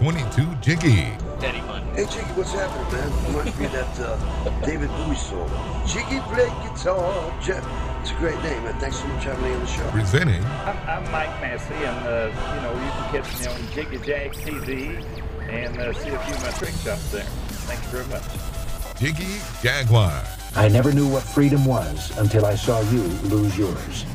[0.00, 0.88] 22 Jiggy.
[1.42, 3.26] Hey Jiggy, what's happening, man?
[3.26, 5.46] Reminds me of that uh, David Bowie song.
[5.86, 7.38] Jiggy play guitar.
[7.42, 7.62] Jeff,
[8.00, 8.72] it's a great name, man.
[8.80, 9.90] Thanks so much for having me on the show.
[9.90, 13.98] Presenting I'm, I'm Mike Massey, and uh, you know you can catch me on Jiggy
[14.06, 15.04] Jag TV
[15.50, 17.24] and uh, see a few of my trick shots there.
[17.68, 18.98] Thank you very much.
[18.98, 20.24] Jiggy Jaguar.
[20.56, 24.06] I never knew what freedom was until I saw you lose yours.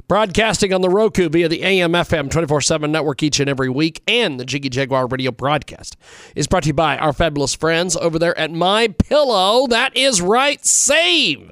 [0.07, 4.03] Broadcasting on the Roku via the AM FM 24 7 network each and every week,
[4.07, 5.97] and the Jiggy Jaguar radio broadcast
[6.35, 9.65] is brought to you by our fabulous friends over there at My Pillow.
[9.65, 11.51] That is right, save.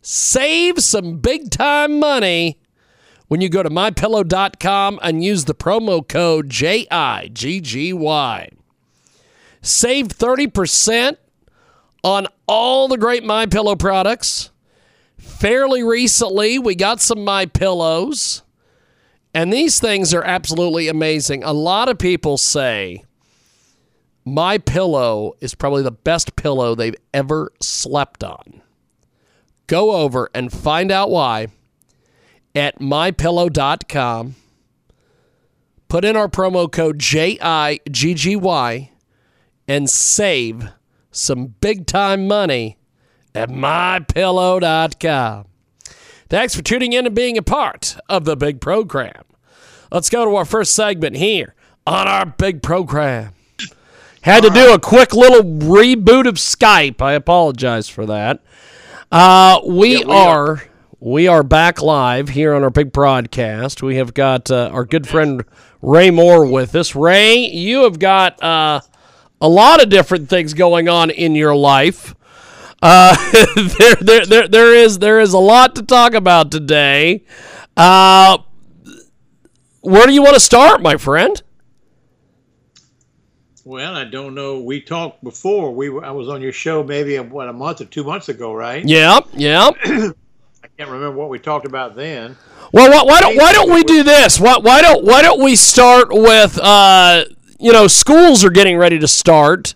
[0.00, 2.60] Save some big time money
[3.26, 7.92] when you go to mypillow.com and use the promo code JIGGY.
[9.60, 11.16] Save 30%
[12.04, 14.50] on all the great My Pillow products
[15.26, 18.42] fairly recently we got some my pillows.
[19.34, 21.44] And these things are absolutely amazing.
[21.44, 23.04] A lot of people say
[24.24, 28.62] my pillow is probably the best pillow they've ever slept on.
[29.66, 31.48] Go over and find out why
[32.54, 34.36] at mypillow.com
[35.88, 38.90] put in our promo code j-i-g-g-y
[39.68, 40.68] and save
[41.10, 42.78] some big time money
[43.36, 45.46] at mypillow.com.
[46.28, 49.22] Thanks for tuning in and being a part of the big program.
[49.92, 51.54] Let's go to our first segment here
[51.86, 53.32] on our big program.
[54.22, 57.00] Had to do a quick little reboot of Skype.
[57.00, 58.42] I apologize for that.
[59.12, 60.62] Uh, we, Yeah, we are, are.
[60.98, 63.84] we are back live here on our big broadcast.
[63.84, 65.44] We have got uh, our good friend
[65.80, 66.96] Ray Moore with us.
[66.96, 68.80] Ray, you have got uh,
[69.40, 72.16] a lot of different things going on in your life.
[72.82, 73.16] Uh,
[73.78, 77.24] there, there, there, there is there is a lot to talk about today.
[77.76, 78.38] Uh,
[79.80, 81.42] where do you want to start, my friend?
[83.64, 84.60] Well, I don't know.
[84.60, 85.74] We talked before.
[85.74, 88.52] We were, I was on your show maybe what a month or two months ago,
[88.52, 88.84] right?
[88.84, 89.70] Yeah, yeah.
[89.84, 92.36] I can't remember what we talked about then.
[92.72, 94.40] Well, why, why don't why don't we do this?
[94.40, 97.24] Why, why don't why don't we start with uh,
[97.60, 99.75] you know schools are getting ready to start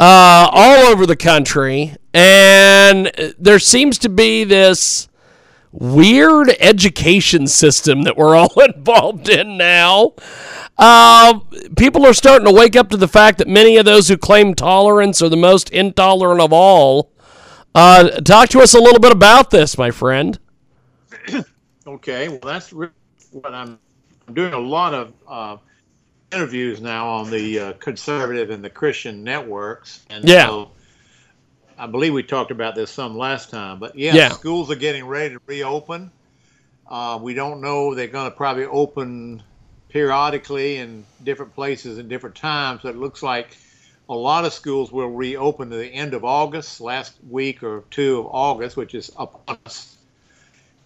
[0.00, 5.08] uh, all over the country, and there seems to be this
[5.72, 10.12] weird education system that we're all involved in now.
[10.76, 11.38] Uh,
[11.76, 14.54] people are starting to wake up to the fact that many of those who claim
[14.54, 17.12] tolerance are the most intolerant of all.
[17.74, 20.38] Uh, talk to us a little bit about this, my friend.
[21.86, 22.94] Okay, well that's what
[23.52, 23.78] I'm
[24.26, 25.56] I'm doing a lot of uh,
[26.34, 30.46] interviews now on the uh, conservative and the Christian networks, and Yeah.
[30.46, 30.70] so
[31.78, 33.78] I believe we talked about this some last time.
[33.78, 34.28] But yeah, Yeah.
[34.28, 36.10] schools are getting ready to reopen.
[36.88, 39.42] Uh, we don't know; they're going to probably open
[39.88, 42.80] periodically in different places and different times.
[42.82, 43.56] But it looks like
[44.08, 48.18] a lot of schools will reopen to the end of August, last week or two
[48.20, 49.96] of August, which is up us.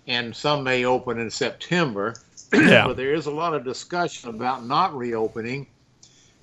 [0.07, 2.15] and some may open in September.
[2.53, 2.87] Yeah.
[2.87, 5.67] but there is a lot of discussion about not reopening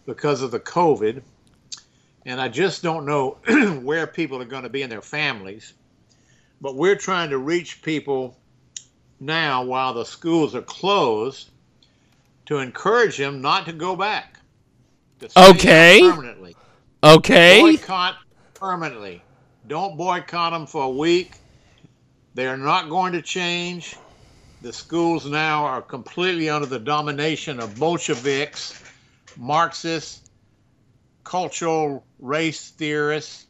[0.05, 1.21] because of the COVID.
[2.25, 3.37] And I just don't know
[3.81, 5.73] where people are going to be in their families.
[6.61, 8.37] But we're trying to reach people
[9.19, 11.49] now while the schools are closed
[12.45, 14.39] to encourage them not to go back.
[15.19, 15.99] to Okay.
[16.01, 16.55] Permanently.
[17.03, 17.61] Okay.
[17.61, 18.17] Boycott
[18.53, 19.21] permanently.
[19.67, 21.37] Don't boycott them for a week.
[22.35, 23.95] They are not going to change.
[24.61, 28.83] The schools now are completely under the domination of Bolsheviks,
[29.37, 30.29] Marxists,
[31.23, 33.47] cultural race theorists,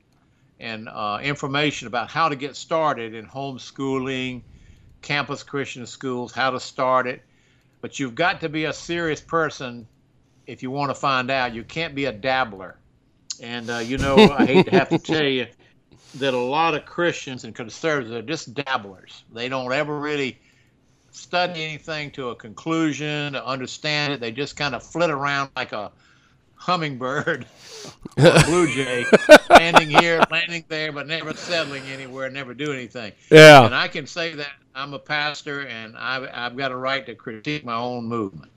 [0.60, 4.42] and uh, information about how to get started in homeschooling,
[5.02, 7.22] campus Christian schools, how to start it.
[7.82, 9.88] But you've got to be a serious person
[10.48, 11.54] if you want to find out.
[11.54, 12.76] You can't be a dabbler.
[13.42, 15.48] And, uh, you know, I hate to have to tell you
[16.16, 19.24] that a lot of Christians and conservatives are just dabblers.
[19.32, 20.38] They don't ever really
[21.12, 24.20] study anything to a conclusion, to understand it.
[24.20, 25.92] They just kind of flit around like a
[26.56, 27.46] hummingbird
[28.18, 29.06] a blue jay,
[29.50, 33.14] landing here, landing there, but never settling anywhere, never do anything.
[33.32, 33.66] Yeah.
[33.66, 37.16] And I can say that I'm a pastor and I've, I've got a right to
[37.16, 38.52] critique my own movement.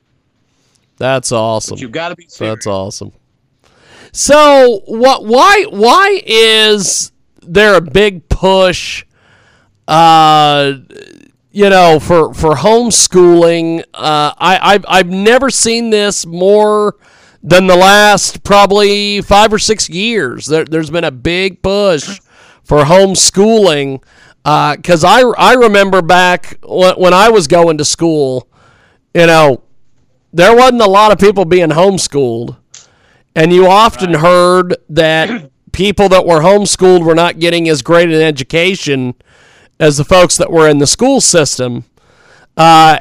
[0.97, 1.77] That's awesome.
[1.77, 3.13] But you've got to be That's awesome.
[4.13, 5.25] So what?
[5.25, 5.65] Why?
[5.71, 9.05] Why is there a big push?
[9.89, 10.75] Uh,
[11.53, 13.85] you know, for for homeschooling.
[13.95, 16.97] Uh, I I've, I've never seen this more
[17.43, 20.47] than the last probably five or six years.
[20.47, 22.21] There, there's been a big push
[22.65, 24.03] for homeschooling.
[24.45, 28.49] Because I I remember back when, when I was going to school,
[29.15, 29.63] you know,
[30.33, 32.57] there wasn't a lot of people being homeschooled.
[33.35, 38.21] And you often heard that people that were homeschooled were not getting as great an
[38.21, 39.15] education
[39.81, 41.85] as the folks that were in the school system.
[42.57, 42.99] Uh,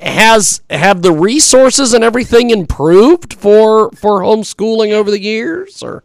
[0.00, 6.02] has have the resources and everything improved for for homeschooling over the years or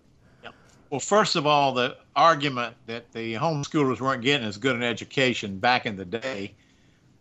[0.90, 5.58] Well, first of all, the argument that the homeschoolers weren't getting as good an education
[5.60, 6.54] back in the day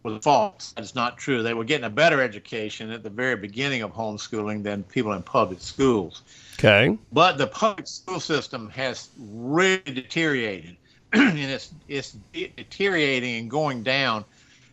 [0.02, 0.72] was false.
[0.76, 1.42] That's not true.
[1.42, 5.22] They were getting a better education at the very beginning of homeschooling than people in
[5.22, 6.22] public schools.
[6.58, 10.76] okay But the public school system has really deteriorated,
[11.16, 14.24] and it's it's deteriorating and going down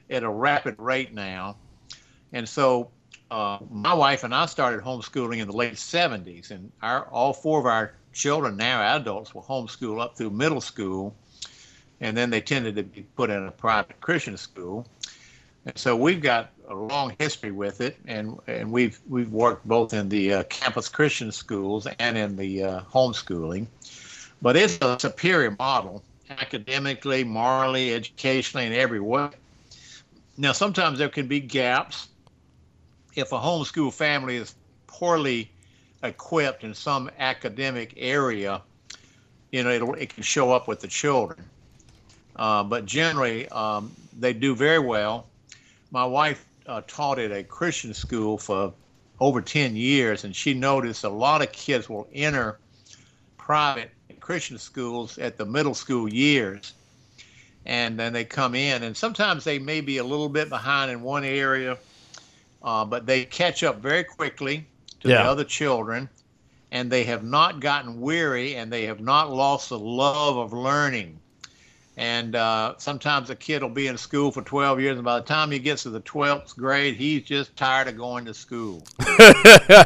[0.09, 1.55] at a rapid rate now.
[2.33, 2.89] And so,
[3.29, 7.59] uh, my wife and I started homeschooling in the late '70s, and our all four
[7.59, 11.13] of our children now adults will homeschool up through middle school,
[11.99, 14.87] and then they tended to be put in a private Christian school.
[15.67, 19.93] And so we've got a long history with it, and and we've we've worked both
[19.93, 23.67] in the uh, campus Christian schools and in the uh, homeschooling.
[24.41, 26.01] But it's a superior model
[26.39, 29.29] academically, morally, educationally, in every way.
[30.37, 32.07] Now, sometimes there can be gaps
[33.15, 34.55] if a homeschool family is
[34.87, 35.51] poorly
[36.03, 38.61] equipped in some academic area.
[39.51, 41.43] You know, it'll, it can show up with the children.
[42.35, 45.27] Uh, but generally, um, they do very well.
[45.91, 48.73] My wife uh, taught at a Christian school for
[49.19, 52.57] over 10 years, and she noticed a lot of kids will enter
[53.37, 53.91] private
[54.31, 56.71] Christian schools at the middle school years.
[57.65, 61.01] And then they come in, and sometimes they may be a little bit behind in
[61.01, 61.77] one area,
[62.63, 64.65] uh, but they catch up very quickly
[65.01, 65.23] to Yeah.
[65.23, 66.07] the other children,
[66.71, 71.19] and they have not gotten weary, and they have not lost the love of learning.
[71.97, 75.25] And uh, sometimes a kid will be in school for 12 years, and by the
[75.25, 78.81] time he gets to the 12th grade, he's just tired of going to school.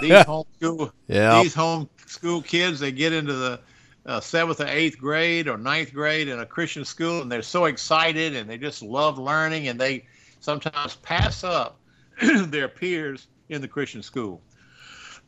[0.02, 1.42] these homeschool, Yeah.
[1.42, 3.60] these homeschool kids, they get into the
[4.06, 7.66] uh, seventh or eighth grade or ninth grade in a Christian school, and they're so
[7.66, 10.06] excited and they just love learning, and they
[10.40, 11.80] sometimes pass up
[12.22, 14.42] their peers in the Christian school.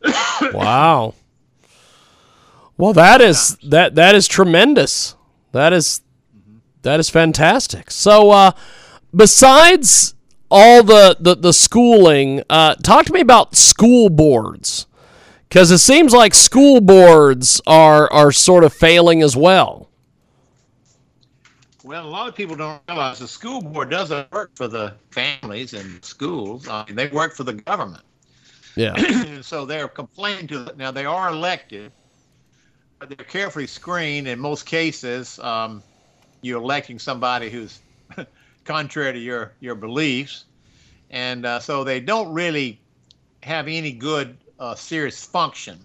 [0.53, 1.15] Wow.
[2.77, 5.15] Well, that is that that is tremendous.
[5.51, 6.01] That is
[6.83, 7.89] that is fantastic.
[7.89, 8.51] So, uh,
[9.15, 10.13] besides
[10.51, 14.85] all the the, the schooling, uh, talk to me about school boards,
[15.47, 19.89] because it seems like school boards are are sort of failing as well.
[21.83, 25.73] Well, a lot of people don't realize the school board doesn't work for the families
[25.73, 26.67] and schools.
[26.67, 28.03] I mean, they work for the government.
[28.75, 28.93] Yeah.
[28.95, 31.91] and so they're complaining to now they are elected
[32.99, 35.81] but they're carefully screened in most cases um,
[36.41, 37.81] you're electing somebody who's
[38.65, 40.45] contrary to your your beliefs
[41.09, 42.79] and uh, so they don't really
[43.41, 45.77] have any good uh, serious function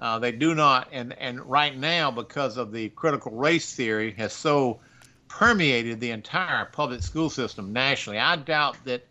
[0.00, 4.32] uh, they do not and and right now because of the critical race theory has
[4.32, 4.78] so
[5.28, 9.06] permeated the entire public school system nationally i doubt that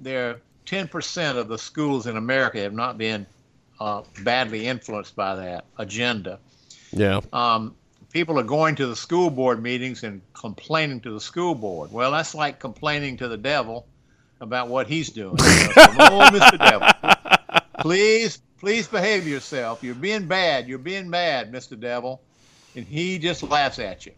[0.00, 3.26] there are 10% of the schools in America have not been
[3.80, 6.38] uh, badly influenced by that agenda.
[6.92, 7.20] Yeah.
[7.32, 7.74] Um,
[8.10, 11.92] people are going to the school board meetings and complaining to the school board.
[11.92, 13.86] Well, that's like complaining to the devil
[14.40, 15.36] about what he's doing.
[15.38, 16.58] You know, so, oh, Mr.
[16.58, 16.88] Devil,
[17.86, 19.84] please, please behave yourself.
[19.84, 20.66] You're being bad.
[20.66, 21.78] You're being bad, Mr.
[21.78, 22.20] Devil.
[22.74, 24.12] And he just laughs at you.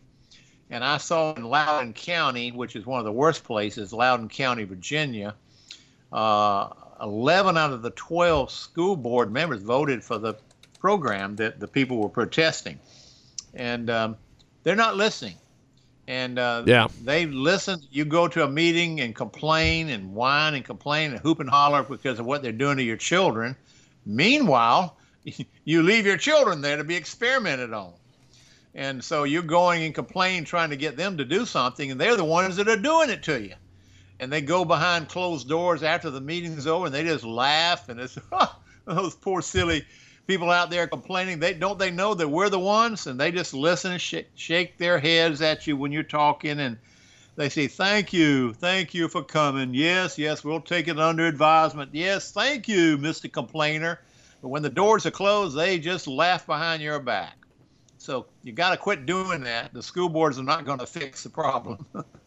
[0.71, 4.65] And I saw in Loudoun County, which is one of the worst places, Loudoun County,
[4.65, 5.35] Virginia,
[6.11, 6.71] uh,
[7.03, 10.35] 11 out of the 12 school board members voted for the
[10.81, 12.81] program that the people were protesting.
[13.53, 14.17] And um,
[14.63, 15.37] they're not listening.
[16.09, 16.89] And uh, Yeah.
[17.05, 17.81] they listen.
[17.91, 21.85] You go to a meeting and complain and whine and complain and hoop and holler
[21.85, 23.57] because of what they're doing to your children.
[24.07, 24.99] Meanwhile,
[25.65, 27.93] you leave your children there to be experimented on.
[28.75, 32.17] And so you're going and complaining, trying to get them to do something, and they're
[32.17, 33.55] the ones that are doing it to you
[34.21, 38.01] and they go behind closed doors after the meeting's over and they just laugh and
[38.01, 38.19] it's
[38.87, 39.85] those poor silly
[40.29, 43.09] people out there complaining they don't they know that we're the ones?
[43.09, 46.79] And they just listen and sh- shake their heads at you when you're talking and
[47.35, 49.75] they say thank you thank you for coming.
[49.75, 51.91] Yes yes we'll take it under advisement.
[51.93, 53.99] Yes thank you mr complainer.
[54.41, 57.39] But when the doors are closed they just laugh behind your back.
[57.97, 59.73] So you got to quit doing that.
[59.73, 61.85] The school boards are not going to fix the problem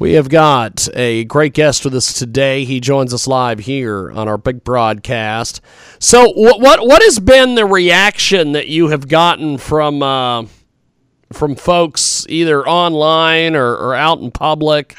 [0.00, 2.64] We have got a great guest with us today.
[2.64, 5.60] He joins us live here on our big broadcast.
[5.98, 10.46] So, what what what has been the reaction that you have gotten from uh,
[11.34, 14.98] from folks either online or, or out in public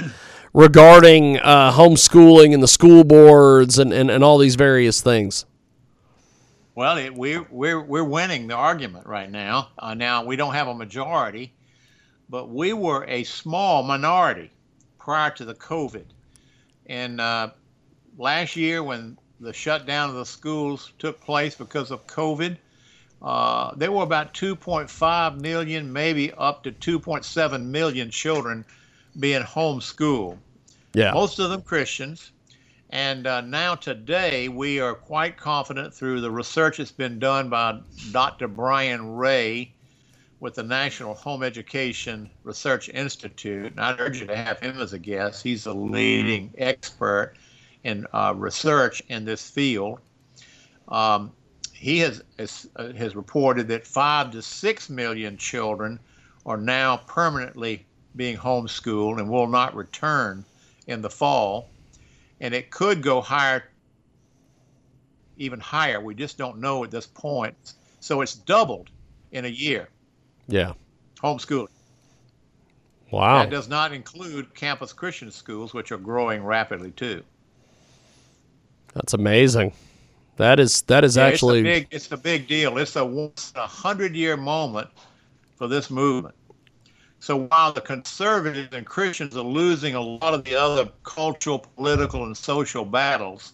[0.54, 5.48] regarding uh, homeschooling and the school boards and, and, and all these various things?
[6.76, 9.70] Well, it, we're we're we're winning the argument right now.
[9.80, 11.56] Uh, now we don't have a majority,
[12.30, 14.52] but we were a small minority
[15.02, 16.06] prior to the COVID.
[16.86, 17.50] And uh,
[18.18, 22.58] last year, when the shutdown of the schools took place because of COVID,
[23.22, 28.64] uh, there were about 2.5 million, maybe up to 2.7 million children
[29.20, 30.38] being homeschooled.
[30.94, 31.14] Yeah.
[31.14, 32.32] Most of them Christians.
[32.90, 37.80] And uh, now, today, we are quite confident through the research that's been done by
[38.12, 38.48] Dr.
[38.50, 39.74] Brian Ray
[40.42, 43.72] with the National Home Education Research Institute.
[43.72, 45.44] And I'd urge you to have him as a guest.
[45.44, 47.36] He's a leading expert
[47.84, 50.00] in uh, research in this field.
[50.88, 51.32] Um,
[51.74, 56.00] he has, uh, has reported that five to six million children
[56.44, 60.44] are now permanently being homeschooled and will not return
[60.88, 61.70] in the fall.
[62.40, 63.64] And it could go higher,
[65.38, 66.02] even higher.
[66.02, 67.74] We just don't know at this point.
[68.00, 68.90] So it's doubled
[69.32, 69.88] in a year,
[70.52, 70.74] Yeah.
[71.22, 71.70] homeschooling.
[73.12, 73.40] Wow.
[73.40, 77.24] That does not include campus Christian schools, which are growing rapidly too.
[78.94, 79.74] That's amazing.
[80.38, 82.78] That is that is Yeah, actually it's a big, it's a big deal.
[82.78, 84.90] It's a once a hundred year moment
[85.58, 86.36] for this movement.
[87.20, 92.26] So while the conservatives and Christians are losing a lot of the other cultural, political,
[92.26, 93.54] and social battles,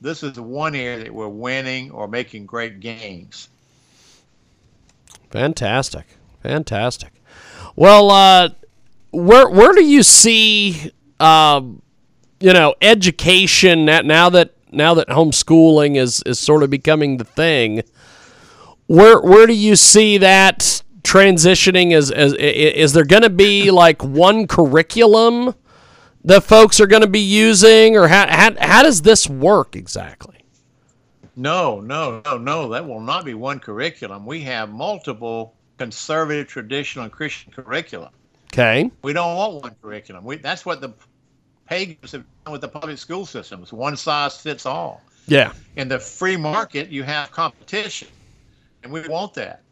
[0.00, 3.48] this is the one area that we're winning or making great gains.
[5.30, 6.06] Fantastic,
[6.42, 7.12] fantastic.
[7.76, 8.50] Well, uh,
[9.10, 11.82] where where do you see um,
[12.42, 17.82] you know, education now that now that homeschooling is is sort of becoming the thing,
[18.88, 21.92] where where do you see that transitioning?
[21.92, 25.54] Is as is there going to be like one curriculum
[26.24, 30.44] that folks are going to be using, or how how how does this work exactly?
[31.36, 32.68] No, no, no, no.
[32.70, 34.26] That will not be one curriculum.
[34.26, 38.10] We have multiple conservative, traditional, Christian curricula.
[38.52, 38.90] Okay.
[39.02, 40.24] We don't want one curriculum.
[40.24, 40.92] We, that's what the
[41.66, 43.72] pagans have done with the public school systems.
[43.72, 45.02] One size fits all.
[45.26, 45.52] Yeah.
[45.76, 48.08] In the free market, you have competition,
[48.82, 49.62] and we want that.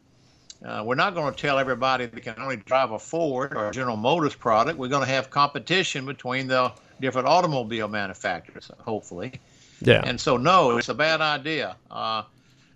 [0.64, 3.72] Uh, we're not going to tell everybody they can only drive a Ford or a
[3.72, 4.78] General Motors product.
[4.78, 9.32] We're going to have competition between the different automobile manufacturers, hopefully.
[9.80, 10.02] Yeah.
[10.04, 11.76] And so, no, it's a bad idea.
[11.90, 12.24] Uh,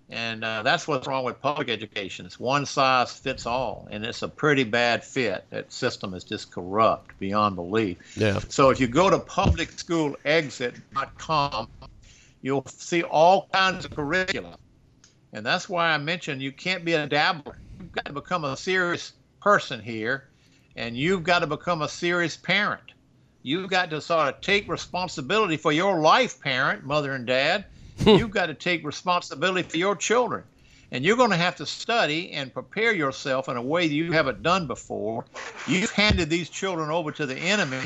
[0.09, 2.27] and uh, that's what's wrong with public education.
[2.27, 5.45] It's one size fits all, and it's a pretty bad fit.
[5.49, 7.97] That system is just corrupt beyond belief.
[8.15, 8.39] Yeah.
[8.49, 11.67] So if you go to publicschoolexit.com,
[12.41, 14.57] you'll see all kinds of curricula.
[15.33, 17.57] And that's why I mentioned you can't be a dabbler.
[17.79, 20.25] You've got to become a serious person here,
[20.75, 22.83] and you've got to become a serious parent.
[23.41, 27.65] You've got to sort of take responsibility for your life, parent, mother, and dad.
[28.03, 28.09] Hmm.
[28.09, 30.43] You've got to take responsibility for your children.
[30.91, 34.11] And you're going to have to study and prepare yourself in a way that you
[34.11, 35.25] haven't done before.
[35.67, 37.81] You've handed these children over to the enemy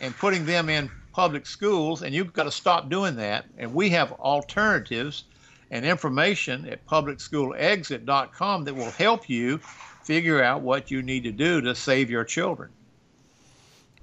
[0.00, 3.46] and putting them in public schools, and you've got to stop doing that.
[3.56, 5.24] And we have alternatives
[5.70, 9.58] and information at publicschoolexit.com that will help you
[10.02, 12.70] figure out what you need to do to save your children.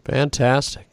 [0.04, 0.91] Fantastic.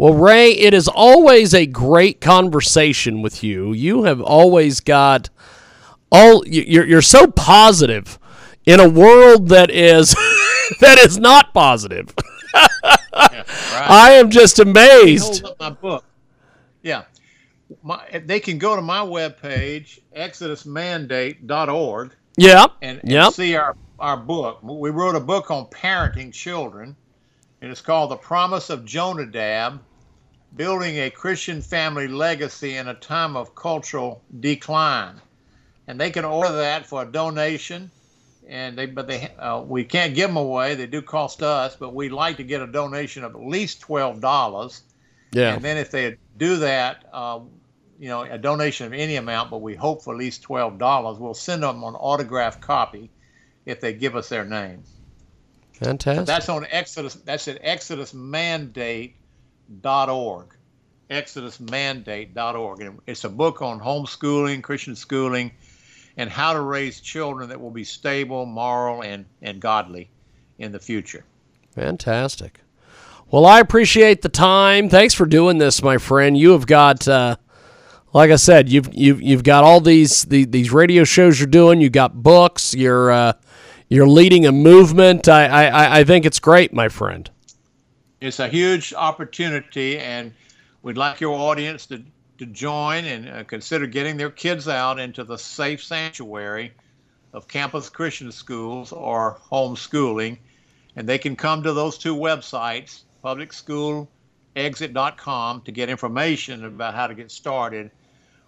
[0.00, 3.74] Well, Ray, it is always a great conversation with you.
[3.74, 5.28] You have always got
[6.10, 8.18] all you're you're so positive
[8.64, 10.16] in a world that is
[10.80, 12.14] that is not positive.
[12.54, 12.66] yeah,
[13.12, 13.90] right.
[13.90, 15.42] I am just amazed.
[15.42, 16.06] Hold up my book.
[16.80, 17.02] Yeah.
[17.82, 22.16] My, they can go to my webpage, exodusmandate.org.
[22.38, 22.66] Yeah.
[22.80, 23.34] And, and yep.
[23.34, 24.60] see our, our book.
[24.62, 26.96] We wrote a book on parenting children,
[27.60, 29.82] and it's called The Promise of Jonadab
[30.56, 35.20] Building a Christian Family Legacy in a Time of Cultural Decline.
[35.86, 37.90] And they can order that for a donation.
[38.48, 40.74] And they, but they, uh, we can't give them away.
[40.74, 44.20] They do cost us, but we'd like to get a donation of at least twelve
[44.20, 44.82] dollars.
[45.32, 45.54] Yeah.
[45.54, 47.40] And then if they do that, uh,
[48.00, 51.18] you know, a donation of any amount, but we hope for at least twelve dollars,
[51.18, 53.08] we'll send them an autographed copy
[53.66, 54.82] if they give us their name.
[55.74, 56.26] Fantastic.
[56.26, 57.14] That's on Exodus.
[57.14, 57.58] That's at
[59.70, 60.56] ExodusMandate.org.
[61.10, 62.80] ExodusMandate.org.
[62.80, 65.52] And it's a book on homeschooling, Christian schooling,
[66.16, 70.10] and how to raise children that will be stable, moral, and, and godly
[70.58, 71.24] in the future.
[71.74, 72.60] Fantastic.
[73.30, 74.88] Well, I appreciate the time.
[74.88, 76.36] Thanks for doing this, my friend.
[76.36, 77.36] You have got, uh,
[78.12, 81.80] like I said, you've you've you've got all these the, these radio shows you're doing.
[81.80, 82.74] You got books.
[82.74, 83.32] You're uh,
[83.88, 85.28] you're leading a movement.
[85.28, 87.30] I, I I think it's great, my friend.
[88.20, 90.34] It's a huge opportunity, and
[90.82, 92.02] we'd like your audience to
[92.40, 96.72] to join and uh, consider getting their kids out into the safe sanctuary
[97.34, 100.38] of campus Christian schools or homeschooling.
[100.96, 107.14] And they can come to those two websites, publicschoolexit.com, to get information about how to
[107.14, 107.90] get started.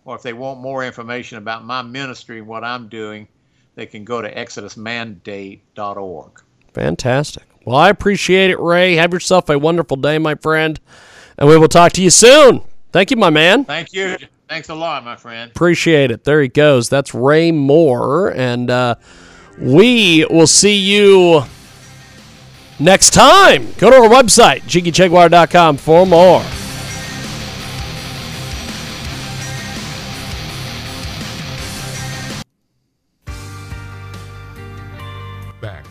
[0.06, 3.28] Or if they want more information about my ministry and what I'm doing,
[3.74, 6.42] they can go to exodusmandate.org.
[6.72, 7.51] Fantastic.
[7.64, 8.94] Well, I appreciate it, Ray.
[8.96, 10.80] Have yourself a wonderful day, my friend.
[11.38, 12.62] And we will talk to you soon.
[12.92, 13.64] Thank you, my man.
[13.64, 14.16] Thank you.
[14.48, 15.50] Thanks a lot, my friend.
[15.50, 16.24] Appreciate it.
[16.24, 16.88] There he goes.
[16.88, 18.34] That's Ray Moore.
[18.36, 18.96] And uh,
[19.58, 21.44] we will see you
[22.78, 23.72] next time.
[23.78, 26.44] Go to our website, jiggyjaguar.com, for more.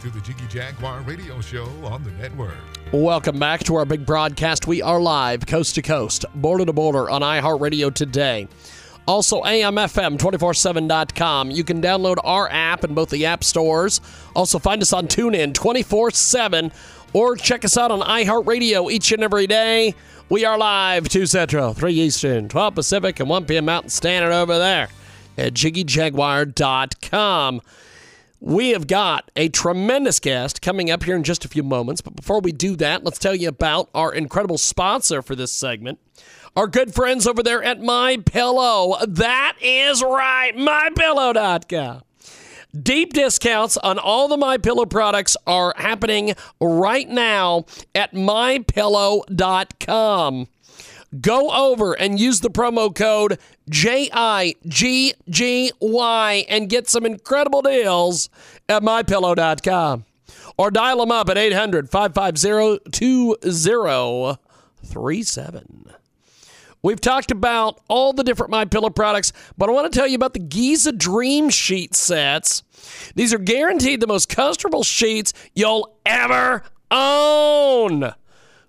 [0.02, 2.56] To the Jiggy Jaguar radio show on the network.
[2.92, 4.66] Welcome back to our big broadcast.
[4.66, 8.48] We are live, coast to coast, border to border on iHeartRadio today.
[9.08, 11.52] Also, AMFM247.com.
[11.52, 14.02] You can download our app in both the app stores.
[14.36, 16.72] Also, find us on TuneIn 24 7
[17.14, 19.94] or check us out on iHeartRadio each and every day.
[20.30, 23.66] We are live 2 Central, 3 Eastern, 12 Pacific, and 1 p.m.
[23.66, 24.90] Mountain Standard over there
[25.38, 27.62] at JiggyJaguar.com.
[28.44, 32.02] We have got a tremendous guest coming up here in just a few moments.
[32.02, 36.00] But before we do that, let's tell you about our incredible sponsor for this segment.
[36.56, 38.98] Our good friends over there at My Pillow.
[39.08, 42.02] That is right, mypillow.com.
[42.82, 49.28] Deep discounts on all the My Pillow products are happening right now at mypillow.com.
[51.20, 53.38] Go over and use the promo code
[53.70, 55.14] JIGGY
[56.48, 58.30] and get some incredible deals
[58.70, 60.06] at mypillow.com.
[60.58, 65.92] Or dial them up at 800 550 2037.
[66.84, 70.16] We've talked about all the different My Pillow products, but I want to tell you
[70.16, 72.64] about the Giza Dream Sheet sets.
[73.14, 78.14] These are guaranteed the most comfortable sheets you'll ever own.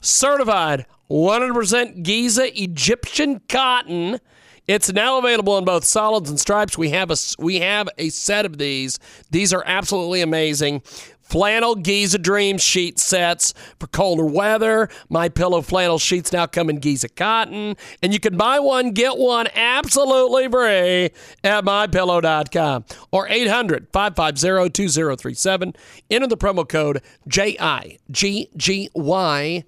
[0.02, 4.18] Certified 100% Giza Egyptian cotton.
[4.66, 6.79] It's now available in both solids and stripes.
[6.79, 8.98] We have a we have a set of these.
[9.31, 10.81] These are absolutely amazing.
[11.20, 14.88] Flannel Giza Dream sheet sets for colder weather.
[15.11, 19.18] My Pillow flannel sheets now come in Giza cotton, and you can buy one get
[19.18, 21.11] one absolutely free
[21.44, 25.77] at mypillow.com or 800-550-2037.
[26.11, 29.64] Enter the promo code J I G G Y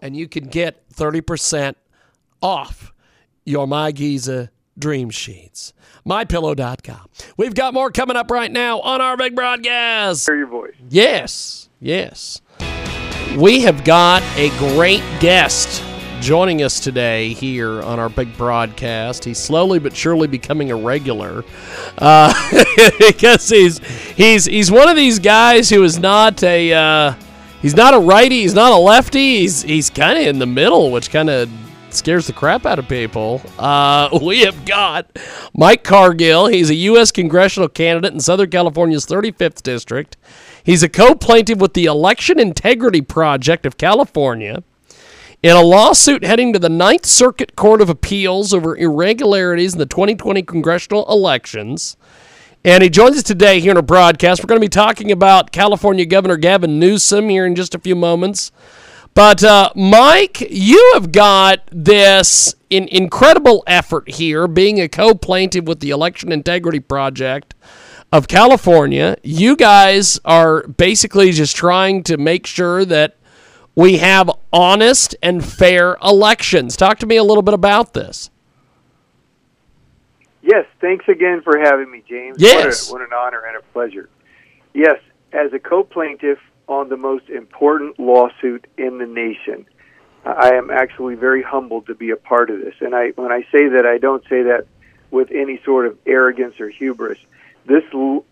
[0.00, 1.74] and you can get 30%
[2.42, 2.92] off
[3.44, 5.72] your My Giza Dream Sheets.
[6.06, 7.08] MyPillow.com.
[7.36, 10.26] We've got more coming up right now on our big broadcast.
[10.26, 10.74] Hear your voice.
[10.88, 12.40] Yes, yes.
[13.36, 15.82] We have got a great guest
[16.20, 19.24] joining us today here on our big broadcast.
[19.24, 21.44] He's slowly but surely becoming a regular
[21.98, 22.32] uh,
[22.98, 23.78] because he's
[24.16, 27.14] he's he's one of these guys who is not a uh,
[27.62, 29.40] he's not a righty, he's not a lefty.
[29.40, 31.50] He's he's kind of in the middle, which kind of
[31.90, 33.42] scares the crap out of people.
[33.58, 35.18] Uh, we have got
[35.54, 36.52] Mike Cargile.
[36.52, 37.12] He's a U.S.
[37.12, 40.16] congressional candidate in Southern California's 35th district.
[40.64, 44.62] He's a co-plaintiff with the Election Integrity Project of California
[45.42, 49.86] in a lawsuit heading to the Ninth Circuit Court of Appeals over irregularities in the
[49.86, 51.96] 2020 congressional elections.
[52.64, 54.42] And he joins us today here in a broadcast.
[54.42, 57.94] We're going to be talking about California Governor Gavin Newsom here in just a few
[57.94, 58.50] moments.
[59.14, 65.80] But uh, Mike, you have got this in- incredible effort here, being a co-plaintiff with
[65.80, 67.54] the Election Integrity Project
[68.12, 69.16] of California.
[69.22, 73.16] You guys are basically just trying to make sure that
[73.74, 76.76] we have honest and fair elections.
[76.76, 78.30] Talk to me a little bit about this.
[80.42, 82.36] Yes, thanks again for having me, James.
[82.40, 82.90] Yes.
[82.90, 84.08] What, a, what an honor and a pleasure.
[84.72, 85.00] Yes,
[85.32, 89.66] as a co plaintiff on the most important lawsuit in the nation,
[90.24, 92.74] I am actually very humbled to be a part of this.
[92.80, 94.66] And I, when I say that, I don't say that
[95.10, 97.18] with any sort of arrogance or hubris.
[97.66, 97.84] This,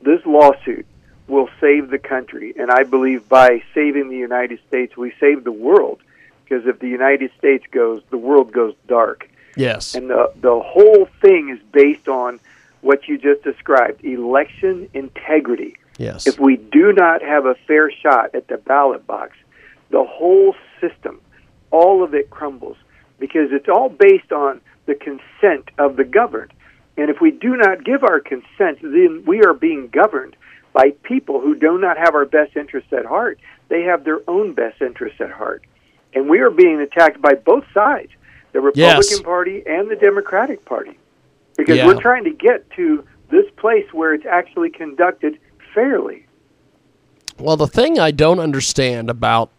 [0.02, 0.86] this lawsuit
[1.26, 2.54] will save the country.
[2.58, 6.00] And I believe by saving the United States, we save the world.
[6.44, 9.28] Because if the United States goes, the world goes dark.
[9.56, 9.94] Yes.
[9.94, 12.38] And the, the whole thing is based on
[12.82, 15.76] what you just described election integrity.
[15.98, 16.26] Yes.
[16.26, 19.36] If we do not have a fair shot at the ballot box,
[19.90, 21.20] the whole system,
[21.70, 22.76] all of it crumbles
[23.18, 26.52] because it's all based on the consent of the governed.
[26.96, 30.36] And if we do not give our consent, then we are being governed
[30.72, 33.38] by people who do not have our best interests at heart.
[33.68, 35.64] They have their own best interests at heart.
[36.14, 38.10] And we are being attacked by both sides
[38.56, 39.20] the Republican Yes.
[39.20, 40.98] Party and the Democratic Party
[41.58, 41.86] because Yeah.
[41.86, 45.38] we're trying to get to this place where it's actually conducted
[45.74, 46.24] fairly.
[47.38, 49.50] Well, the thing I don't understand about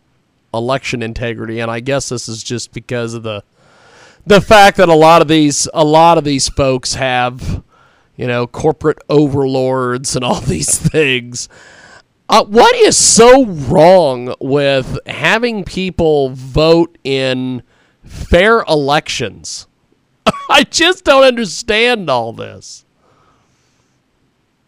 [0.52, 3.44] election integrity, and I guess this is just because of the
[4.26, 7.64] the fact that a lot of these a lot of these folks have,
[8.16, 11.48] you know, corporate overlords and all these things.
[12.30, 17.62] Uh, what is so wrong with having people vote in
[18.08, 19.68] fair elections?
[20.50, 22.86] I just don't understand all this.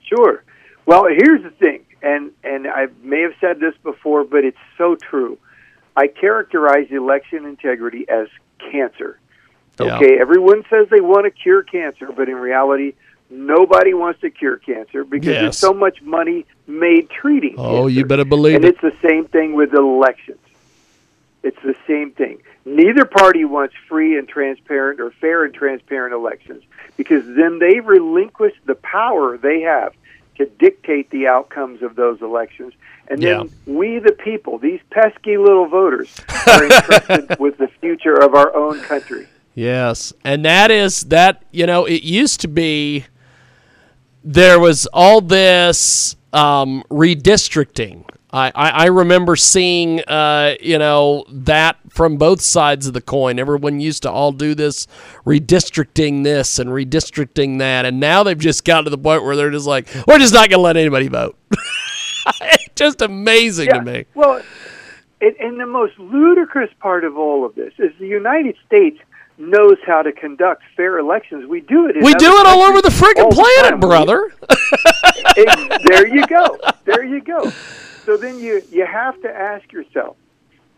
[0.03, 0.43] Sure.
[0.85, 4.95] Well, here's the thing, and and I may have said this before, but it's so
[4.95, 5.37] true.
[5.95, 8.27] I characterize election integrity as
[8.71, 9.19] cancer.
[9.79, 9.97] Yeah.
[9.97, 12.93] Okay, everyone says they want to cure cancer, but in reality,
[13.29, 15.41] nobody wants to cure cancer because Yes.
[15.41, 17.55] there's so much money made treating.
[17.57, 17.89] Oh, cancer.
[17.91, 18.69] you better believe and it.
[18.75, 20.39] it's the same thing with elections.
[21.43, 22.39] It's the same thing.
[22.69, 26.63] Neither party wants free and transparent or fair and transparent elections
[26.97, 29.93] because then they relinquish the power they have
[30.37, 32.73] to dictate the outcomes of those elections.
[33.07, 36.15] And then we, the people, these pesky little voters,
[36.47, 39.27] are entrusted with the future of our own country.
[39.55, 41.43] Yes, and that is that.
[41.51, 43.05] You know, it used to be
[44.23, 48.08] there was all this um, redistricting.
[48.31, 53.39] I, I, remember seeing, uh, you know, that from both sides of the coin.
[53.39, 54.85] Everyone used to all do this
[55.25, 59.49] redistricting this and redistricting that, and now they've just got to the point where they're
[59.49, 61.37] just like, we're just not going to let anybody vote.
[62.41, 63.79] it's just amazing Yeah.
[63.79, 64.05] to me.
[64.13, 64.43] Well,
[65.21, 68.99] and, and the most ludicrous part of all of this is the United States
[69.39, 71.47] knows how to conduct fair elections.
[71.47, 71.95] We do it.
[71.95, 74.33] in We do it all over the countries friggin' all the planet, brother.
[75.85, 76.57] There you go.
[76.85, 77.51] There you go.
[78.09, 80.17] So then you you have to ask yourself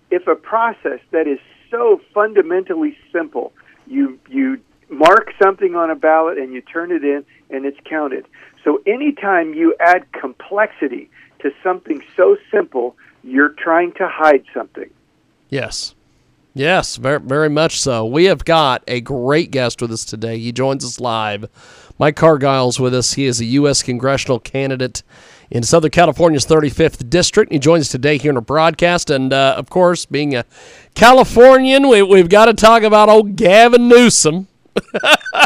[0.09, 1.39] if a process that is
[1.69, 3.53] so fundamentally simple,
[3.87, 8.25] you you mark something on a ballot and you turn it in and it's counted.
[8.65, 14.89] So anytime you add complexity to something so simple, you're trying to hide something.
[15.49, 15.95] Yes.
[16.53, 18.05] Yes, very, very much so.
[18.05, 20.37] We have got a great guest with us today.
[20.37, 21.49] He joins us live.
[21.97, 23.13] Mike Cargile's with us.
[23.13, 23.81] He is a U.S.
[23.81, 25.01] congressional candidate
[25.51, 27.51] in Southern California's 35th District.
[27.51, 29.09] He joins us today here in a broadcast.
[29.09, 30.45] And, uh, of course, being a
[30.95, 34.47] Californian, we, we've got to talk about old Gavin Newsom.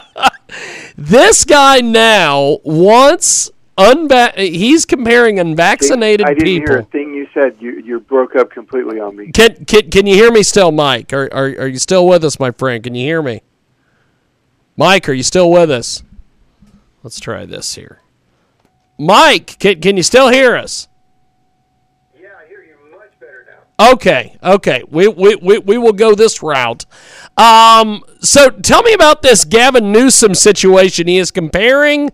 [0.95, 6.73] this guy now wants unva- he's comparing unvaccinated I didn't people.
[6.75, 7.57] hear a thing you said.
[7.59, 9.31] You you broke up completely on me.
[9.31, 11.11] Can, can can you hear me still, Mike?
[11.11, 12.83] Are, are are you still with us, my friend?
[12.83, 13.41] Can you hear me?
[14.77, 16.03] Mike, are you still with us?
[17.01, 17.99] Let's try this here.
[18.97, 20.87] Mike, can can you still hear us?
[22.17, 23.91] Yeah, I hear you much better now.
[23.91, 24.83] Okay, okay.
[24.89, 26.85] We we, we, we will go this route.
[27.37, 31.07] Um, so tell me about this Gavin Newsom situation.
[31.07, 32.11] He is comparing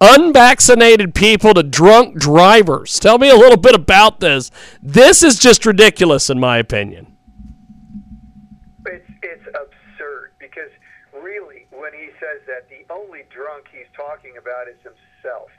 [0.00, 2.98] unvaccinated people to drunk drivers.
[2.98, 4.50] Tell me a little bit about this.
[4.82, 7.14] This is just ridiculous, in my opinion.
[8.86, 10.70] It's it's absurd because
[11.12, 15.50] really, when he says that, the only drunk he's talking about is himself.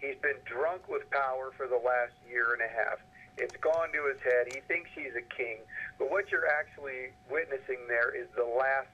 [0.00, 2.98] He's been drunk with power for the last year and a half.
[3.36, 4.48] It's gone to his head.
[4.52, 5.60] He thinks he's a king,
[6.00, 8.92] but what you're actually witnessing there is the last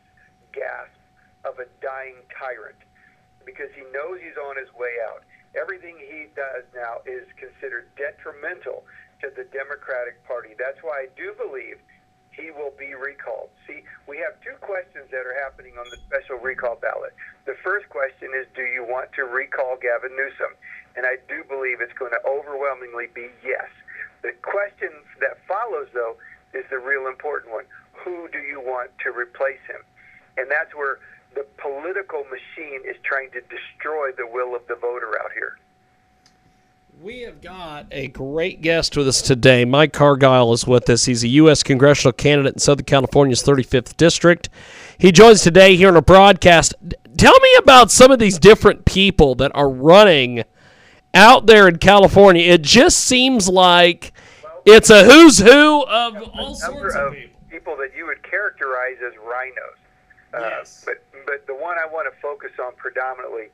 [0.52, 0.98] gasp
[1.46, 2.78] of a dying tyrant
[3.46, 5.22] because he knows he's on his way out.
[5.54, 8.82] Everything he does now is considered detrimental
[9.22, 10.58] to the Democratic Party.
[10.58, 11.78] That's why I do believe
[12.34, 13.48] he will be recalled.
[13.64, 17.16] See, we have two questions that are happening on the special recall ballot.
[17.46, 20.52] The first question is Do you want to recall Gavin Newsom?
[20.96, 23.68] And I do believe it's going to overwhelmingly be yes.
[24.22, 26.16] The question that follows, though,
[26.54, 27.64] is the real important one
[28.04, 29.84] Who do you want to replace him?
[30.36, 30.98] And that's where
[31.34, 35.58] the political machine is trying to destroy the will of the voter out here.
[37.02, 39.66] We have got a great guest with us today.
[39.66, 41.04] Mike Cargile is with us.
[41.04, 41.62] He's a U.S.
[41.62, 44.48] congressional candidate in Southern California's 35th District.
[44.96, 46.74] He joins today here on a broadcast.
[47.18, 50.44] Tell me about some of these different people that are running
[51.16, 52.42] out there in California.
[52.52, 54.12] It just seems like
[54.64, 57.40] it's a who's who of all sorts of people.
[57.50, 59.78] people that you would characterize as rhinos.
[60.34, 63.48] Uh, But but the one I want to focus on predominantly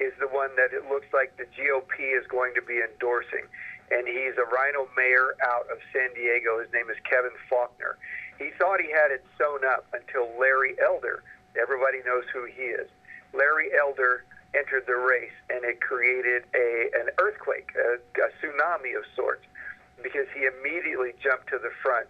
[0.00, 3.46] is the one that it looks like the GOP is going to be endorsing,
[3.92, 6.58] and he's a rhino mayor out of San Diego.
[6.58, 7.94] His name is Kevin Faulconer.
[8.38, 11.22] He thought he had it sewn up until Larry Elder.
[11.54, 12.90] Everybody knows who he is.
[13.32, 14.24] Larry Elder
[14.54, 19.44] entered the race, and it created a an earthquake, a, a tsunami of sorts,
[20.02, 22.08] because he immediately jumped to the front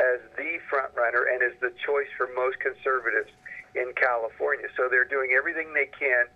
[0.00, 3.30] as the front runner and is the choice for most conservatives
[3.74, 4.66] in California.
[4.76, 6.26] So they're doing everything they can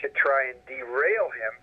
[0.00, 1.54] to try and derail him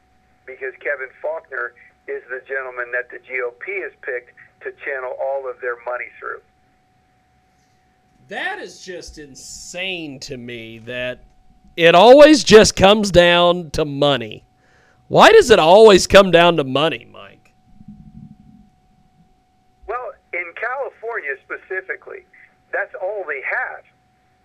[0.46, 5.62] because Kevin Faulconer is the gentleman that the GOP has picked to channel all of
[5.62, 6.42] their money through.
[8.28, 11.20] That is just insane to me that
[11.76, 14.46] it always just comes down to money.
[15.08, 17.54] Why does it always come down to money, Mike?
[19.88, 22.26] Well, in California specifically,
[22.72, 23.84] that's all they have.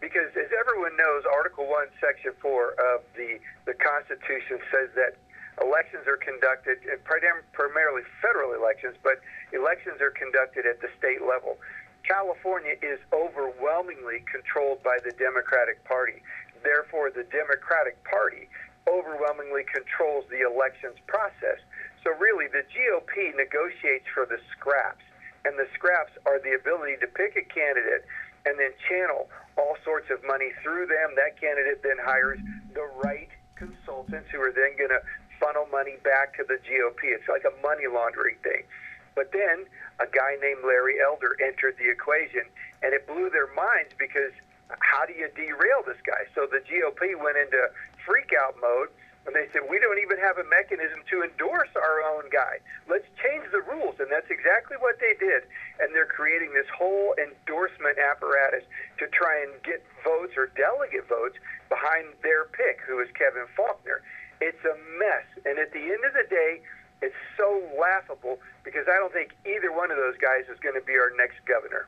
[0.01, 5.17] Because as everyone knows, Article 1, Section 4 of the, the Constitution says that
[5.63, 9.21] elections are conducted, primarily federal elections, but
[9.53, 11.57] elections are conducted at the state level.
[12.05, 16.23] California is overwhelmingly controlled by the Democratic Party.
[16.67, 18.51] Therefore, the Democratic Party
[18.91, 21.63] overwhelmingly controls the elections process.
[22.03, 25.07] So, really, the GOP negotiates for the scraps,
[25.47, 28.03] and the scraps are the ability to pick a candidate
[28.47, 31.15] and then channel all sorts of money through them.
[31.15, 32.43] That candidate then hires
[32.75, 35.03] the right consultants who are then going to
[35.39, 37.15] funnel money back to the GOP.
[37.15, 38.67] It's like a money laundering thing.
[39.15, 39.67] But then
[39.99, 42.47] a guy named Larry Elder entered the equation,
[42.83, 44.35] and it blew their minds because
[44.81, 46.27] how do you derail this guy?
[46.35, 47.71] So the GOP went into
[48.05, 48.89] freak out mode,
[49.27, 52.63] and they said, We don't even have a mechanism to endorse our own guy.
[52.87, 53.99] Let's change the rules.
[53.99, 55.47] And that's exactly what they did.
[55.83, 58.63] And they're creating this whole endorsement apparatus
[58.99, 64.03] to try and get votes or delegate votes behind their pick, who is Kevin Faulconer.
[64.41, 65.27] It's a mess.
[65.43, 66.63] And at the end of the day,
[67.03, 70.87] it's so laughable because I don't think either one of those guys is going to
[70.87, 71.87] be our next governor.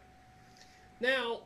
[1.01, 1.41] Now,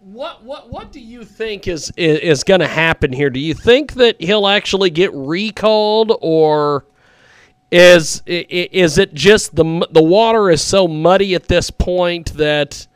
[0.00, 3.30] What what what do you think is is, is going to happen here?
[3.30, 6.86] Do you think that he'll actually get recalled, or
[7.72, 12.86] is is it just the the water is so muddy at this point that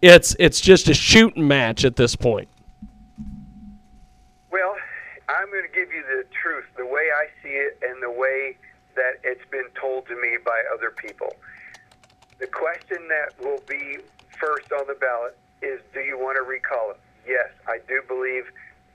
[0.00, 2.48] it's it's just a shooting match at this point?
[4.50, 4.74] Well,
[5.28, 8.56] I'm going to give you the truth, the way I see it, and the way
[8.96, 11.36] that it's been told to me by other people.
[12.40, 13.98] The question that will be
[14.40, 17.00] first on the ballot is do you want to recall him?
[17.26, 18.50] Yes, I do believe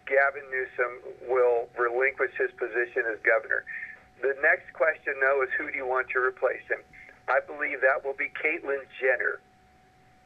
[0.06, 0.92] Gavin Newsom
[1.28, 3.64] will relinquish his position as governor.
[4.22, 6.84] The next question, though, is who do you want to replace him?
[7.28, 9.40] I believe that will be Caitlyn Jenner.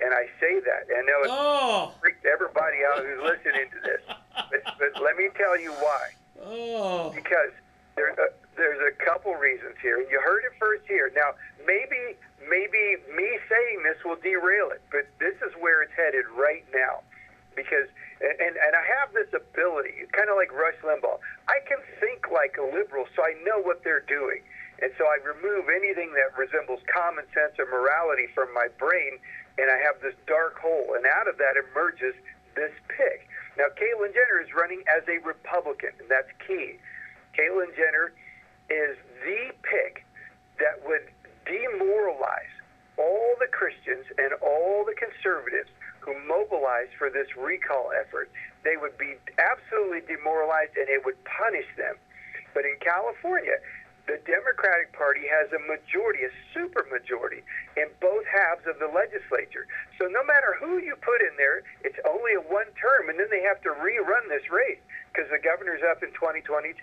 [0.01, 1.93] And I say that, and know it oh.
[2.01, 4.01] freaked everybody out who's listening to this.
[4.33, 6.09] But, but let me tell you why.
[6.41, 7.11] Oh.
[7.13, 7.53] Because
[7.95, 9.99] there, uh, there's a couple reasons here.
[10.09, 11.11] You heard it first here.
[11.15, 12.17] Now, maybe
[12.49, 17.01] maybe me saying this will derail it, but this is where it's headed right now.
[17.55, 17.89] Because
[18.21, 21.19] and and I have this ability, kind of like Rush Limbaugh.
[21.49, 24.41] I can think like a liberal, so I know what they're doing,
[24.81, 29.17] and so I remove anything that resembles common sense or morality from my brain,
[29.57, 32.15] and I have this dark hole, and out of that emerges
[32.55, 33.25] this pig.
[33.57, 36.79] Now, Caitlyn Jenner is running as a Republican, and that's key.
[37.37, 38.13] Caitlyn Jenner
[38.69, 40.05] is the pick
[40.59, 41.03] that would
[41.45, 42.53] demoralize
[42.97, 45.69] all the Christians and all the conservatives
[46.01, 48.29] who mobilized for this recall effort.
[48.63, 51.95] They would be absolutely demoralized and it would punish them.
[52.53, 53.57] But in California,
[54.09, 57.45] the Democratic Party has a majority, a super majority,
[57.77, 59.69] in both halves of the legislature.
[60.01, 63.29] So no matter who you put in there, it's only a one term, and then
[63.29, 64.81] they have to rerun this race
[65.13, 66.75] because the governor's up in 2022.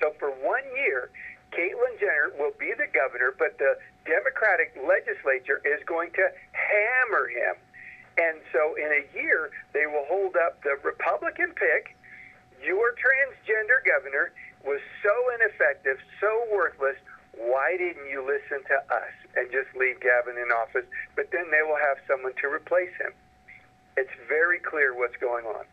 [0.00, 1.10] So for one year,
[1.52, 7.54] Caitlyn Jenner will be the governor, but the Democratic legislature is going to hammer him.
[8.18, 11.96] And so in a year, they will hold up the Republican pick.
[12.64, 14.32] Your transgender governor
[14.64, 16.96] was so ineffective, so worthless.
[17.36, 20.86] Why didn't you listen to us and just leave Gavin in office?
[21.14, 23.12] But then they will have someone to replace him.
[23.96, 25.64] It's very clear what's going on.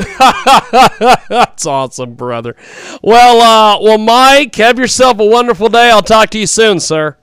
[1.28, 2.56] That's awesome, brother.
[3.02, 5.90] Well, uh, well, Mike, have yourself a wonderful day.
[5.90, 7.16] I'll talk to you soon, sir.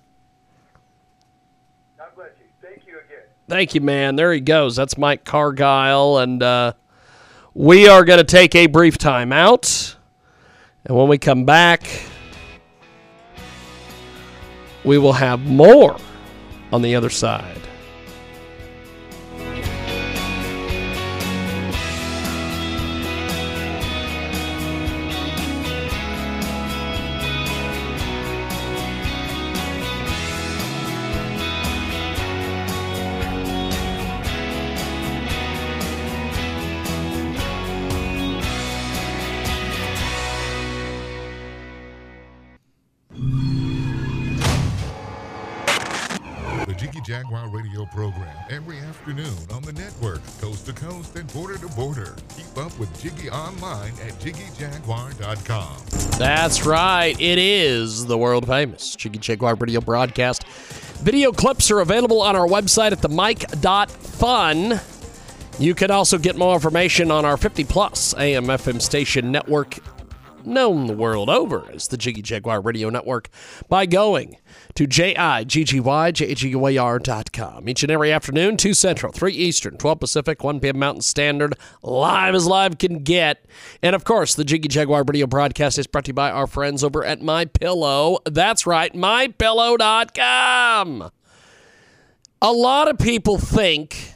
[1.97, 2.45] God bless you.
[2.61, 3.25] Thank you again.
[3.47, 4.15] Thank you, man.
[4.15, 4.75] There he goes.
[4.75, 6.73] That's Mike Cargile, and uh,
[7.53, 9.95] we are going to take a brief time out.
[10.85, 11.87] And when we come back,
[14.83, 15.97] we will have more
[16.71, 17.66] on the other side.
[52.87, 55.77] With Jiggy online at jiggyjaguar.com.
[56.17, 57.19] That's right.
[57.19, 60.45] It is the world famous Jiggy Jaguar radio broadcast.
[60.97, 64.81] Video clips are available on our website at themic.fun.
[65.59, 69.79] You can also get more information on our 50 plus AM FM station network,
[70.45, 73.29] known the world over as the Jiggy Jaguar Radio Network,
[73.67, 74.37] by going
[74.77, 77.67] to J-I-G-G-Y-J-A-G-U-A-R.com.
[77.67, 80.77] Each and every afternoon, 2 Central, 3 Eastern, 12 Pacific, 1 p.m.
[80.77, 83.43] Mountain Standard, live as live can get.
[83.81, 86.83] And of course, the Jiggy Jaguar Radio broadcast is brought to you by our friends
[86.83, 88.19] over at My Pillow.
[88.25, 91.09] That's right, MyPillow.com.
[92.39, 94.13] A lot of people think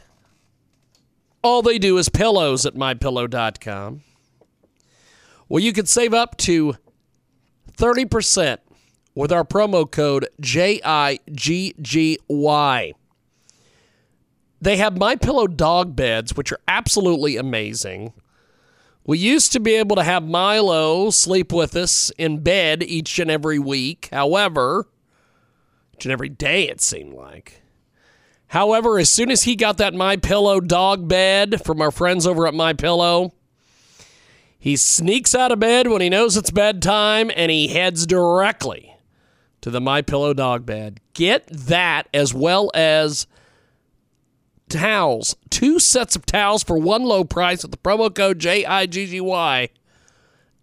[1.42, 4.02] all they do is pillows at mypillow.com.
[5.48, 6.76] Well, you could save up to
[7.76, 8.58] 30%
[9.14, 11.18] with our promo code JIGGY.
[14.60, 18.12] They have My Pillow dog beds, which are absolutely amazing.
[19.04, 23.28] We used to be able to have Milo sleep with us in bed each and
[23.30, 24.08] every week.
[24.12, 24.86] However,
[25.94, 27.62] each and every day it seemed like.
[28.46, 32.46] However, as soon as he got that My Pillow dog bed from our friends over
[32.46, 33.32] at My Pillow,
[34.58, 38.91] he sneaks out of bed when he knows it's bedtime and he heads directly
[39.62, 41.00] to the My Pillow dog bed.
[41.14, 43.26] Get that as well as
[44.68, 45.34] towels.
[45.50, 49.70] Two sets of towels for one low price with the promo code JIGGY.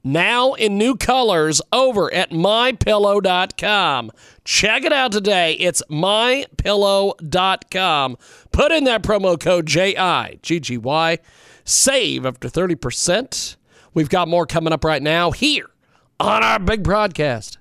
[0.02, 4.12] Now in new colors over at mypillow.com.
[4.46, 5.52] Check it out today.
[5.54, 8.18] It's mypillow.com.
[8.52, 11.20] Put in that promo code JIGGY.
[11.66, 13.56] Save up to 30%.
[13.94, 15.70] We've got more coming up right now here
[16.20, 17.59] on our big broadcast.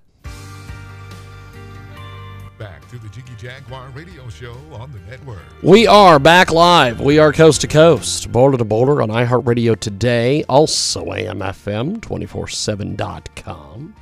[3.39, 5.39] Jaguar radio show on the network.
[5.62, 7.01] We are back live.
[7.01, 13.95] We are coast to coast, border to border on iHeartRadio today, also AMFM 247.com.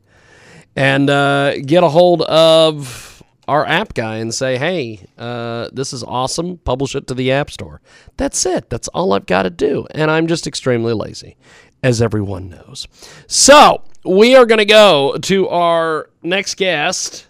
[0.76, 6.03] and uh, get a hold of our app guy and say, hey, uh, this is
[6.03, 6.57] awesome.
[6.57, 7.82] Publish it to the App Store.
[8.17, 8.70] That's it.
[8.70, 9.88] That's all I've got to do.
[9.91, 11.38] And I'm just extremely lazy,
[11.82, 12.88] as everyone knows.
[13.26, 17.28] So we are going to go to our next guest.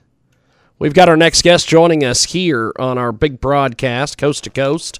[0.79, 4.99] We've got our next guest joining us here on our big broadcast, coast to coast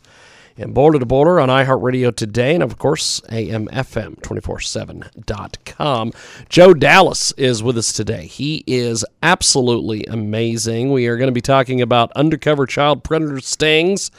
[0.60, 6.12] and border to border on iHeartRadio today, and of course, AMFM247.com.
[6.49, 8.28] Joe Dallas is with us today.
[8.28, 10.91] He is absolutely amazing.
[10.91, 14.12] We are going to be talking about undercover child predator stings.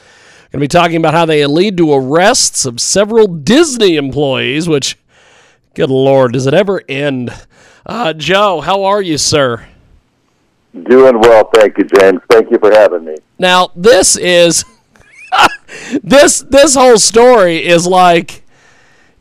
[0.50, 4.98] Going to be talking about how they lead to arrests of several Disney employees, which,
[5.74, 7.30] good Lord, does it ever end?
[7.86, 9.64] Uh, Joe, how are you, sir?
[10.72, 12.20] Doing well, thank you, James.
[12.30, 13.14] Thank you for having me.
[13.38, 14.64] Now, this is
[16.02, 18.42] this this whole story is like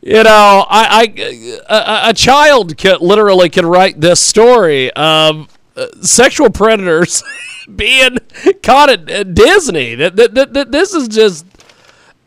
[0.00, 5.86] you know I, I a, a child could literally could write this story of uh,
[6.02, 7.22] sexual predators
[7.76, 8.18] being
[8.62, 9.94] caught at, Disney.
[9.94, 11.46] That, that, that, that this is just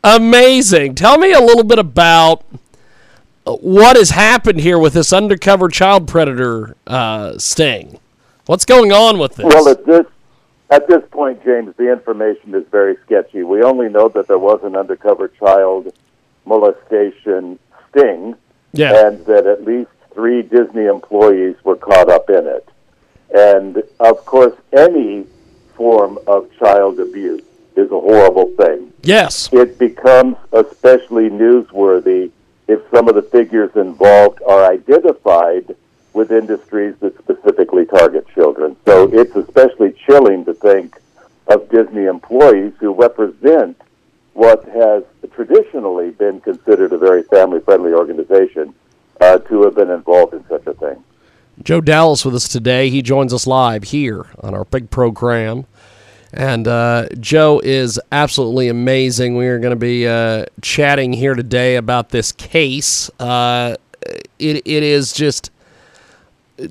[0.03, 0.95] amazing.
[0.95, 2.43] Tell me a little bit about
[3.43, 7.99] what has happened here with this undercover child predator uh, sting.
[8.45, 9.45] What's going on with this?
[9.45, 10.05] Well, this
[10.69, 13.43] at this point, James, the information is very sketchy.
[13.43, 15.93] We only know that there was an undercover child
[16.45, 17.59] molestation
[17.89, 18.35] sting,
[18.71, 19.07] yeah.
[19.07, 22.67] and that at least three Disney employees were caught up in it.
[23.35, 25.25] And of course, any
[25.75, 27.43] form of child abuse
[27.75, 28.93] is a horrible thing.
[29.01, 29.49] Yes.
[29.51, 32.31] It becomes especially newsworthy
[32.67, 35.75] if some of the figures involved are identified
[36.13, 38.75] with industries that specifically target children.
[38.85, 40.97] So it's especially chilling to think
[41.47, 43.79] of Disney employees who represent
[44.33, 45.03] what has
[45.33, 48.73] traditionally been considered a very family friendly organization
[49.21, 51.03] uh, to have been involved in such a thing.
[51.61, 52.89] Joe Dallas with us today.
[52.89, 55.65] He joins us live here on our big program.
[56.33, 59.35] And uh, Joe is absolutely amazing.
[59.37, 63.11] We are going to be uh, chatting here today about this case.
[63.19, 63.75] Uh,
[64.39, 65.51] it, it is just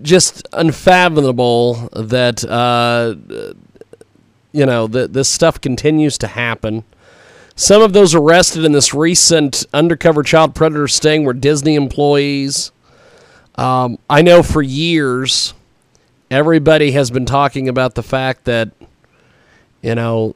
[0.01, 3.15] just unfathomable that uh,
[4.53, 6.85] you know that this stuff continues to happen.
[7.55, 12.73] Some of those arrested in this recent undercover child predator sting were Disney employees.
[13.57, 15.53] Um, I know for years,
[16.31, 18.71] everybody has been talking about the fact that,
[19.83, 20.35] you know,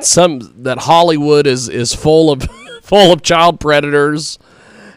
[0.00, 2.42] some that Hollywood is is full of
[2.82, 4.38] full of child predators,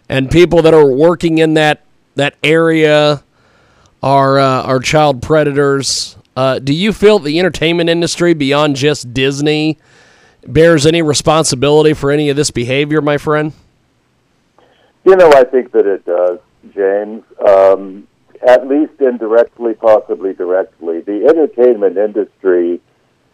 [0.07, 1.83] and people that are working in that
[2.15, 3.23] that area
[4.01, 6.17] are uh, are child predators.
[6.35, 9.77] Uh, do you feel the entertainment industry, beyond just Disney,
[10.45, 13.53] bears any responsibility for any of this behavior, my friend?
[15.03, 16.39] You know, I think that it does,
[16.75, 17.23] James.
[17.47, 18.07] Um,
[18.45, 21.01] at least indirectly, possibly directly.
[21.01, 22.81] The entertainment industry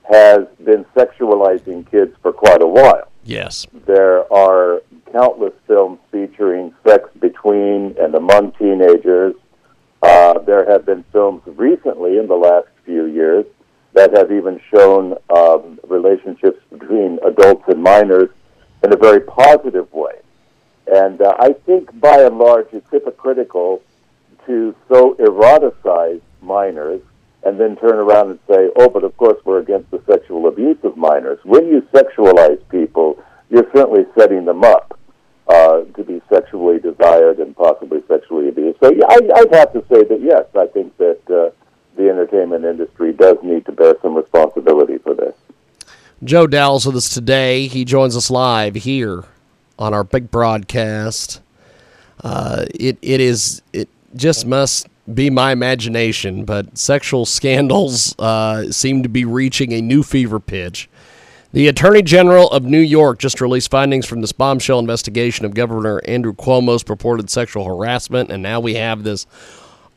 [0.10, 3.10] has been sexualizing kids for quite a while.
[3.24, 3.68] Yes.
[3.86, 9.36] There are countless films featuring sex between and among teenagers.
[10.04, 13.46] Uh, there have been films recently in the last few years
[13.94, 18.30] that have even shown um, relationships between adults and minors
[18.84, 20.16] in a very positive way.
[20.88, 23.82] And uh, I think by and large it's hypocritical
[24.46, 27.02] to so eroticize minors
[27.44, 30.78] and then turn around and say, oh, but of course we're against the sexual abuse
[30.84, 31.40] of minors.
[31.44, 35.00] When you sexualize people, you're certainly setting them up
[35.48, 38.80] uh, to be sexually desired and possibly sexually abused.
[38.80, 41.52] So yeah, I, I'd have to say that yes, I think that uh,
[41.96, 45.36] the entertainment industry does need to bear some responsibility for this.
[46.24, 47.68] Joe Dallas with us today.
[47.68, 49.26] He joins us live here
[49.78, 51.42] on our big broadcast.
[52.24, 59.04] Uh, it it is it just must be my imagination, but sexual scandals uh, seem
[59.04, 60.90] to be reaching a new fever pitch.
[61.54, 66.02] The Attorney General of New York just released findings from this bombshell investigation of Governor
[66.06, 69.28] Andrew Cuomo's purported sexual harassment, and now we have this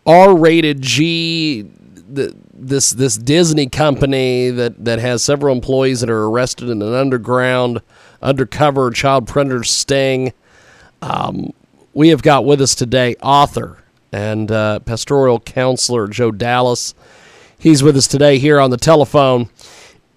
[0.05, 1.67] R-rated G,
[2.07, 7.81] this this Disney company that that has several employees that are arrested in an underground,
[8.21, 10.35] undercover child predator sting.
[11.01, 11.55] Um,
[11.95, 13.83] we have got with us today author
[14.13, 16.95] and uh, pastoral counselor Joe Dallas.
[17.59, 19.49] He's with us today here on the telephone.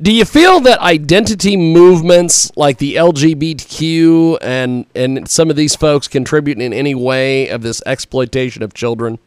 [0.02, 6.08] Do you feel that identity movements like the LGBTQ and and some of these folks
[6.08, 9.20] contribute in any way of this exploitation of children?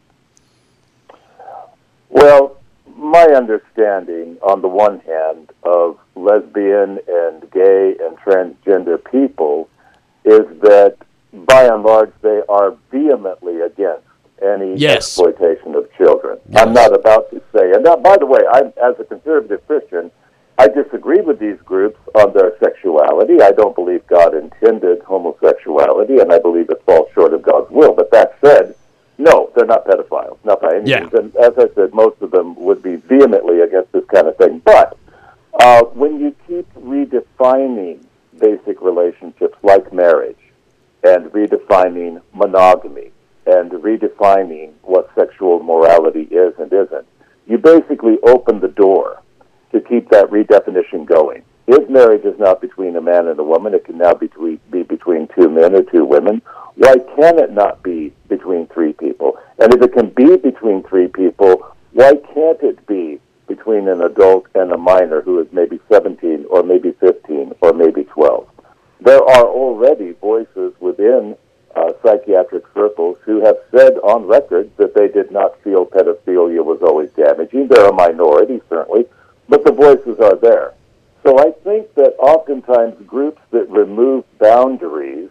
[2.09, 2.57] Well,
[2.95, 9.69] my understanding, on the one hand, of lesbian and gay and transgender people
[10.25, 10.97] is that,
[11.33, 14.07] by and large, they are vehemently against
[14.41, 14.95] any yes.
[14.95, 16.39] exploitation of children.
[16.49, 16.63] Yes.
[16.63, 20.09] I'm not about to say, and now, by the way, I'm as a conservative Christian,
[20.57, 23.41] I disagree with these groups on their sexuality.
[23.41, 27.93] I don't believe God intended homosexuality, and I believe it falls short of God's will.
[27.93, 28.75] But that said,
[29.17, 31.01] no, they're not pedophiles, not by any Yeah.
[31.01, 31.13] means.
[31.13, 34.59] And as I said, most of them would be vehemently against this kind of thing.
[34.59, 34.95] But
[35.59, 37.99] uh, when you keep redefining
[38.39, 40.37] basic relationships like marriage
[41.03, 43.11] and redefining monogamy
[43.45, 47.05] and redefining what sexual morality is and isn't,
[47.47, 49.19] you basically open the door
[49.73, 51.43] to keep that redefinition going.
[51.67, 54.59] If marriage is not between a man and a woman, it can now be, between,
[54.71, 56.41] be between two men or two women.
[56.75, 59.37] Why can it not be between three people?
[59.59, 64.47] And if it can be between three people, why can't it be between an adult
[64.55, 68.49] and a minor who is maybe 17 or maybe 15 or maybe 12?
[68.99, 71.35] There are already voices within
[71.75, 76.79] uh, psychiatric circles who have said on record that they did not feel pedophilia was
[76.81, 77.67] always damaging.
[77.67, 79.05] They're a minority, certainly,
[79.53, 80.73] but the voices are there.
[81.21, 85.29] So I think that oftentimes groups that remove boundaries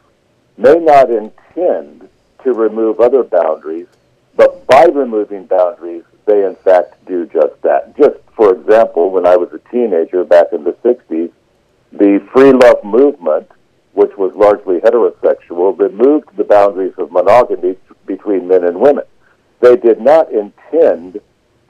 [0.57, 2.09] may not intend
[2.45, 3.89] to remove other boundaries,
[4.37, 7.97] but by removing boundaries, they in fact do just that.
[7.97, 11.33] Just for example, when I was a teenager back in the 60s,
[11.91, 13.51] the free love movement,
[13.95, 19.05] which was largely heterosexual, removed the boundaries of monogamy between men and women.
[19.59, 21.21] They did not intend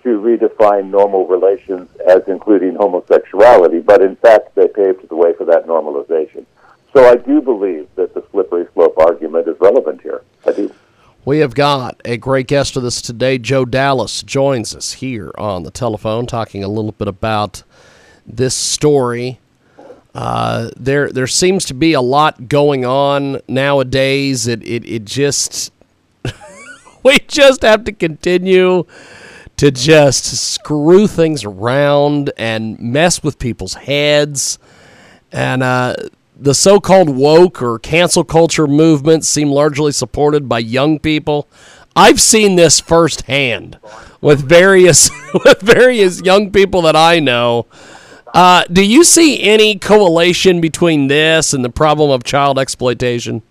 [0.03, 5.45] to redefine normal relations as including homosexuality, but in fact they paved the way for
[5.45, 6.45] that normalization.
[6.93, 10.23] So I do believe that the slippery slope argument is relevant here.
[10.47, 10.73] I do.
[11.25, 13.39] We have got a great guest with us today.
[13.39, 17.63] Joe Dallas joins us here on the telephone, talking a little bit about
[18.27, 19.39] this story.
[20.15, 24.47] Uh, there, there seems to be a lot going on nowadays.
[24.47, 25.73] It, it, it just,
[27.05, 28.85] we just have to continue
[29.57, 34.59] to just screw things around and mess with people's heads.
[35.31, 35.97] And uh,
[36.39, 41.49] the so called woke or cancel culture movements seem largely supported by young people.
[41.95, 43.79] I've seen this firsthand
[44.21, 45.11] with various
[45.45, 47.67] with various young people that I know.
[48.35, 53.43] Uh, do you see any correlation between this and the problem of child exploitation?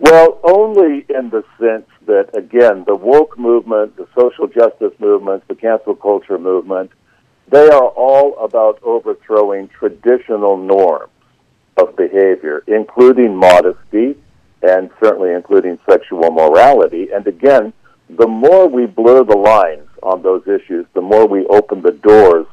[0.00, 5.54] Well, only in the sense that, again, the woke movement, the social justice movement, the
[5.54, 6.90] cancel culture movement,
[7.48, 11.12] they are all about overthrowing traditional norms
[11.76, 14.16] of behavior, including modesty
[14.62, 17.08] and certainly including sexual morality.
[17.14, 17.72] And again,
[18.08, 22.46] the more we blur the lines on those issues, the more we open the doors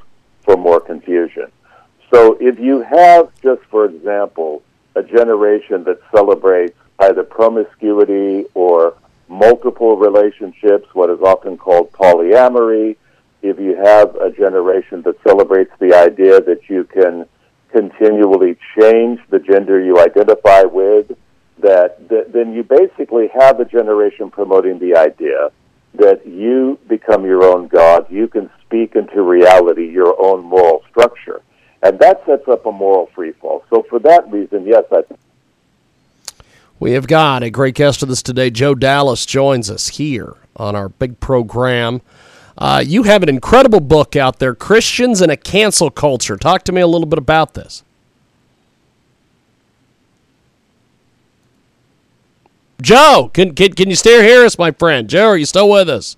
[0.44, 1.52] for more confusion.
[2.14, 4.62] So if you have, just for example,
[4.96, 8.96] a generation that celebrates either promiscuity or
[9.28, 12.96] multiple relationships, what is often called polyamory,
[13.42, 17.26] if you have a generation that celebrates the idea that you can
[17.72, 21.12] continually change the gender you identify with,
[21.60, 25.52] that, that then you basically have a generation promoting the idea
[25.96, 31.42] that you become your own God, you can speak into reality your own moral structure.
[31.82, 33.64] And that sets up a moral freefall.
[33.70, 35.02] So for that reason, yes, I
[36.80, 38.52] We have got a great guest with us today.
[38.52, 42.02] Joe Dallas joins us here on our big program.
[42.58, 46.38] Uh, you have an incredible book out there, Christians in a Cancel Culture.
[46.38, 47.84] Talk to me a little bit about this.
[52.80, 55.10] Joe, can, can, can you still hear us, my friend?
[55.10, 56.16] Joe, are you still with us?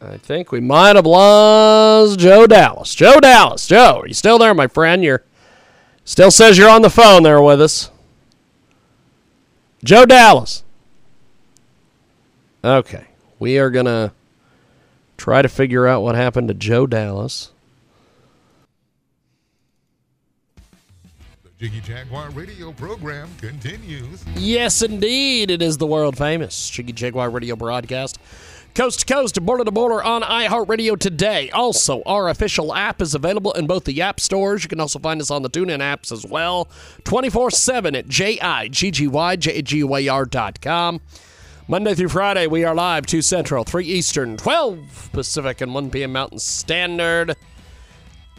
[0.00, 2.94] I think we might have lost Joe Dallas.
[2.94, 5.04] Joe Dallas, Joe, are you still there, my friend?
[5.04, 5.22] You're
[6.04, 7.90] still says you're on the phone there with us.
[9.82, 10.62] Joe Dallas.
[12.62, 13.06] Okay,
[13.38, 14.12] we are gonna
[15.16, 17.52] try to figure out what happened to Joe Dallas.
[21.42, 24.22] The Jiggy Jaguar radio program continues.
[24.36, 28.18] Yes, indeed, it is the world famous Jiggy Jaguar radio broadcast.
[28.74, 31.50] Coast to coast, border to border on iHeartRadio today.
[31.50, 34.62] Also, our official app is available in both the app stores.
[34.62, 36.68] You can also find us on the TuneIn apps as well.
[37.02, 41.00] 24 7 at J-I-G-G-Y-J-A-G-U-A-R.com.
[41.66, 46.12] Monday through Friday, we are live 2 Central, 3 Eastern, 12 Pacific, and 1 p.m.
[46.12, 47.34] Mountain Standard.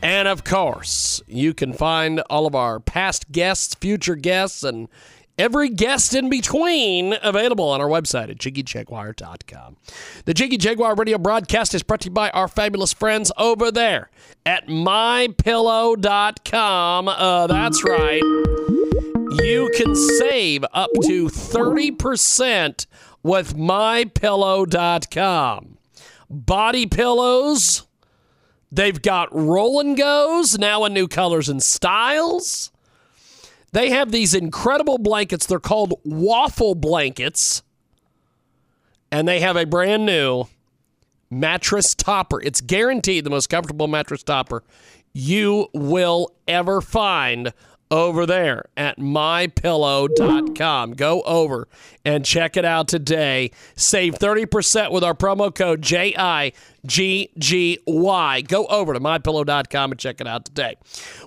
[0.02, 4.88] And of course, you can find all of our past guests, future guests, and
[5.42, 9.76] every guest in between available on our website at jiggyjaguar.com.
[10.26, 14.12] The Jiggy Jaguar radio broadcast is brought to you by our fabulous friends over there
[14.46, 17.08] at mypillow.com.
[17.08, 18.22] Uh, that's right.
[19.44, 22.86] You can save up to 30%
[23.24, 25.78] with mypillow.com.
[26.30, 27.88] Body pillows.
[28.72, 32.70] They've got roll and goes now in new colors and styles.
[33.74, 35.45] They have these incredible blankets.
[35.45, 37.63] They're called waffle blankets.
[39.11, 40.45] And they have a brand new
[41.30, 42.41] mattress topper.
[42.41, 44.63] It's guaranteed the most comfortable mattress topper
[45.13, 47.53] you will ever find
[47.92, 50.94] over there at mypillow.com.
[50.94, 51.68] Go over
[52.04, 53.52] and check it out today.
[53.76, 56.54] Save 30% with our promo code JIGGY.
[58.48, 60.78] Go over to mypillow.com and check it out today.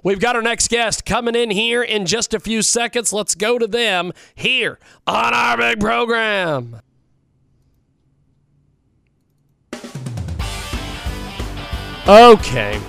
[0.02, 3.12] We've got our next guest coming in here in just a few seconds.
[3.12, 6.80] Let's go to them here on our big program.
[12.06, 12.80] Okay.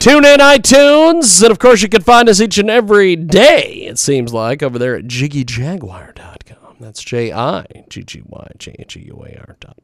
[0.00, 4.00] Tune in iTunes, and of course, you can find us each and every day, it
[4.00, 6.76] seems like, over there at jiggyjaguar.com.
[6.80, 9.74] That's J I G G Y J H E U A R.com.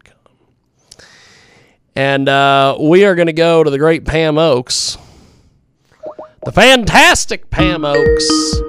[1.95, 4.99] And uh, we are going to go to the great Pam Oakes,
[6.45, 8.61] the fantastic Pam Oakes.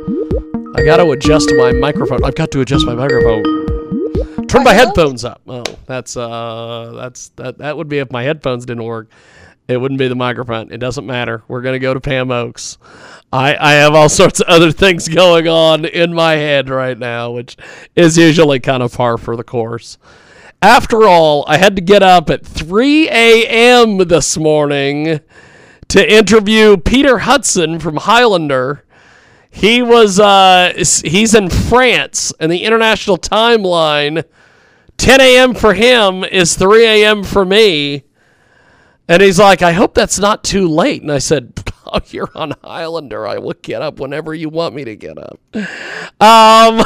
[0.73, 2.23] I got to adjust my microphone.
[2.23, 3.43] I've got to adjust my microphone.
[4.47, 5.41] Turn my headphones up.
[5.45, 7.57] Oh, that's uh, that's that.
[7.57, 9.09] That would be if my headphones didn't work.
[9.67, 10.71] It wouldn't be the microphone.
[10.71, 11.43] It doesn't matter.
[11.49, 12.77] We're gonna go to Pam Oakes.
[13.33, 17.31] I I have all sorts of other things going on in my head right now,
[17.31, 17.57] which
[17.95, 19.97] is usually kind of par for the course.
[20.61, 23.97] After all, I had to get up at 3 a.m.
[23.97, 25.19] this morning
[25.89, 28.85] to interview Peter Hudson from Highlander.
[29.51, 34.23] He was uh, he's in France, and the international timeline,
[34.97, 35.53] 10 a.m.
[35.53, 37.23] for him is 3 a.m.
[37.23, 38.03] for me.
[39.07, 41.01] And he's like, I hope that's not too late.
[41.01, 41.53] And I said,
[41.85, 43.27] Oh, you're on Highlander.
[43.27, 45.39] I will get up whenever you want me to get up.
[45.53, 45.65] Um,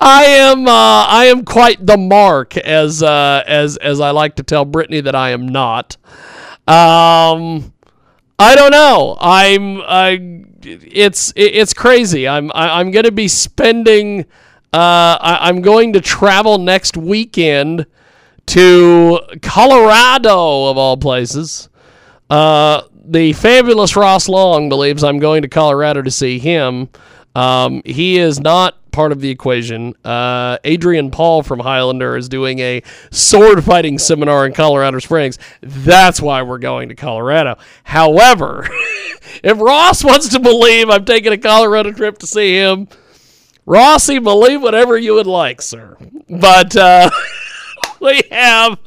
[0.00, 4.44] I am uh, I am quite the mark, as uh, as as I like to
[4.44, 5.96] tell Brittany that I am not.
[6.68, 7.72] Um,
[8.38, 9.16] I don't know.
[9.20, 10.44] I'm I.
[10.62, 12.26] It's it's crazy.
[12.26, 14.26] I'm I'm gonna be spending
[14.70, 17.86] Uh, I, I'm going to travel next weekend
[18.46, 21.70] to Colorado, of all places.
[22.28, 26.90] Uh, the fabulous Ross Long believes I'm going to Colorado to see him.
[27.34, 29.94] Um, he is not part of the equation.
[30.04, 32.82] Uh, Adrian Paul from Highlander is doing a
[33.12, 35.38] sword fighting seminar in Colorado Springs.
[35.60, 37.58] That's why we're going to Colorado.
[37.84, 38.66] However,
[39.44, 42.88] if Ross wants to believe I'm taking a Colorado trip to see him,
[43.66, 45.96] Rossi, believe whatever you would like, sir.
[46.28, 47.08] But uh,
[48.00, 48.80] we have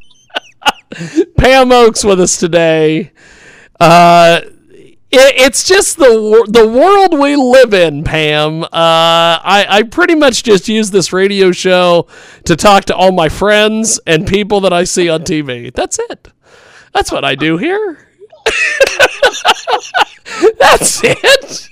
[1.37, 3.13] Pam Oakes with us today.
[3.79, 4.41] Uh,
[5.11, 8.63] it, it's just the the world we live in, Pam.
[8.63, 12.07] Uh, I I pretty much just use this radio show
[12.45, 15.73] to talk to all my friends and people that I see on TV.
[15.73, 16.29] That's it.
[16.93, 18.07] That's what I do here.
[20.59, 21.69] That's it.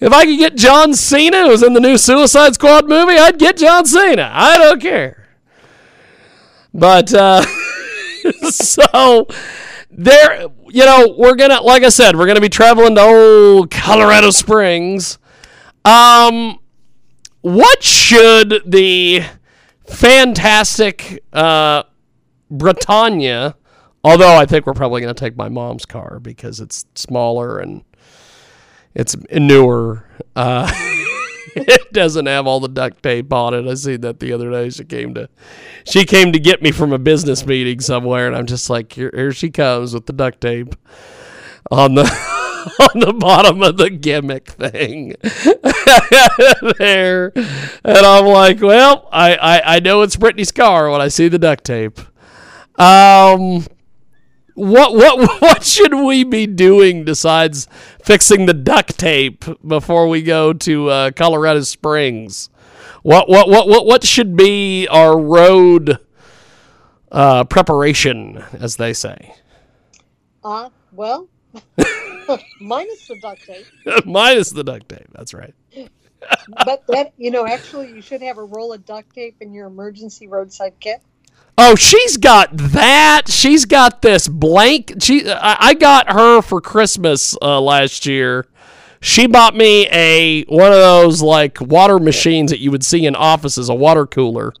[0.00, 3.56] if I could get John Cena, who's in the new Suicide Squad movie, I'd get
[3.58, 4.30] John Cena.
[4.32, 5.26] I don't care.
[6.72, 7.42] But uh,
[8.50, 9.26] so
[9.96, 14.30] there, you know, we're gonna, like I said, we're gonna be traveling to old Colorado
[14.30, 15.18] Springs.
[15.84, 16.58] Um,
[17.40, 19.22] what should the
[19.86, 21.84] fantastic uh,
[22.50, 23.56] Britannia?
[24.04, 27.82] Although I think we're probably gonna take my mom's car because it's smaller and
[28.94, 30.04] it's newer.
[30.34, 30.70] Uh,
[31.68, 33.66] it doesn't have all the duct tape on it.
[33.66, 34.68] I seen that the other day.
[34.68, 35.28] She came to,
[35.86, 39.10] she came to get me from a business meeting somewhere, and I'm just like, here,
[39.14, 40.74] here she comes with the duct tape
[41.70, 42.02] on the
[42.78, 45.14] on the bottom of the gimmick thing
[46.78, 51.28] there, and I'm like, well, I, I I know it's Brittany's car when I see
[51.28, 51.98] the duct tape.
[52.78, 53.64] Um
[54.56, 57.68] what what what should we be doing besides
[58.02, 62.50] fixing the duct tape before we go to uh, Colorado Springs?
[63.02, 65.98] What what what what what should be our road
[67.12, 69.34] uh, preparation, as they say?
[70.42, 71.28] Uh, well,
[72.60, 73.66] minus the duct tape.
[74.04, 75.06] Minus the duct tape.
[75.12, 75.54] That's right.
[76.64, 79.66] but that you know, actually, you should have a roll of duct tape in your
[79.66, 81.00] emergency roadside kit.
[81.58, 83.22] Oh, she's got that.
[83.28, 84.94] She's got this blank.
[85.00, 88.46] She, I, I got her for Christmas uh, last year.
[89.00, 93.14] She bought me a one of those like water machines that you would see in
[93.14, 94.52] offices, a water cooler.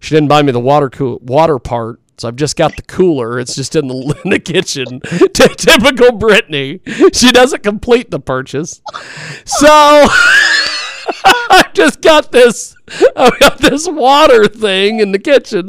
[0.00, 3.38] She didn't buy me the water cool water part, so I've just got the cooler.
[3.38, 5.00] It's just in the in the kitchen.
[5.32, 6.80] Typical Brittany.
[7.12, 8.80] She doesn't complete the purchase,
[9.44, 10.06] so.
[11.24, 12.76] I just got this.
[13.16, 15.68] I got this water thing in the kitchen,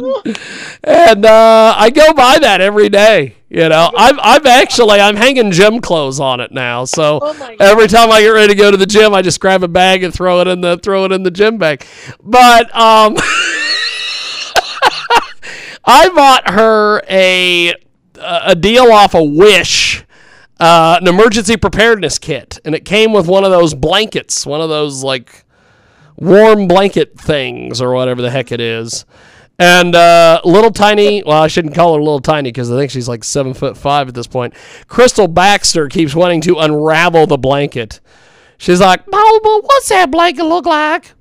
[0.83, 3.35] and uh, I go by that every day.
[3.49, 6.85] You know, I've I've actually I'm hanging gym clothes on it now.
[6.85, 7.19] So
[7.59, 10.03] every time I get ready to go to the gym, I just grab a bag
[10.03, 11.85] and throw it in the throw it in the gym bag.
[12.21, 13.15] But um,
[15.85, 17.73] I bought her a
[18.19, 20.03] a deal off a Wish
[20.59, 24.69] uh, an emergency preparedness kit, and it came with one of those blankets, one of
[24.69, 25.45] those like
[26.15, 29.05] warm blanket things or whatever the heck it is.
[29.59, 33.07] And uh, little tiny, well, I shouldn't call her little tiny because I think she's
[33.07, 34.53] like seven foot five at this point.
[34.87, 37.99] Crystal Baxter keeps wanting to unravel the blanket.
[38.59, 41.13] She's like, "Oh, what's that blanket look like?"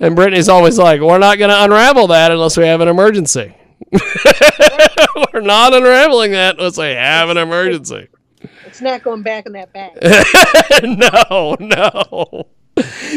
[0.00, 3.54] And Brittany's always like, "We're not going to unravel that unless we have an emergency.
[5.32, 8.08] We're not unraveling that unless we have an emergency."
[8.80, 9.98] Not going back in that bag.
[10.82, 12.46] no, no.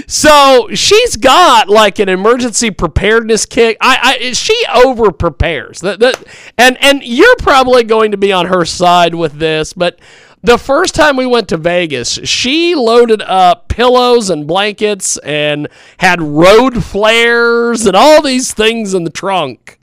[0.07, 3.77] So she's got like an emergency preparedness kit.
[3.79, 5.79] I, I she over prepares.
[5.81, 6.21] That, that,
[6.57, 9.99] and and you're probably going to be on her side with this, but
[10.41, 16.21] the first time we went to Vegas, she loaded up pillows and blankets and had
[16.21, 19.79] road flares and all these things in the trunk.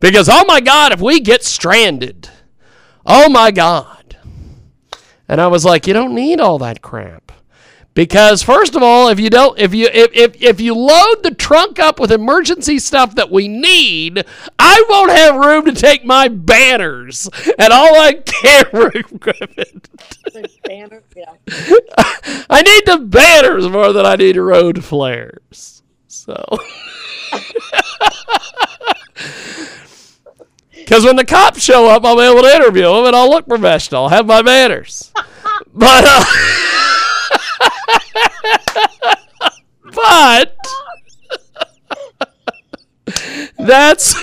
[0.00, 2.28] Because oh my god, if we get stranded,
[3.06, 3.99] oh my god.
[5.30, 7.30] And I was like, you don't need all that crap.
[7.94, 11.32] Because first of all, if you don't if you if, if if you load the
[11.32, 14.24] trunk up with emergency stuff that we need,
[14.58, 17.28] I won't have room to take my banners
[17.58, 19.88] and all that camera equipment.
[20.64, 21.34] Banner, yeah.
[22.50, 25.82] I need the banners more than I need road flares.
[26.08, 26.44] So
[30.90, 33.46] Because when the cops show up, I'll be able to interview them and I'll look
[33.46, 34.02] professional.
[34.02, 35.12] I'll have my manners.
[35.72, 36.24] but, uh,
[39.94, 40.56] but
[43.60, 44.16] that's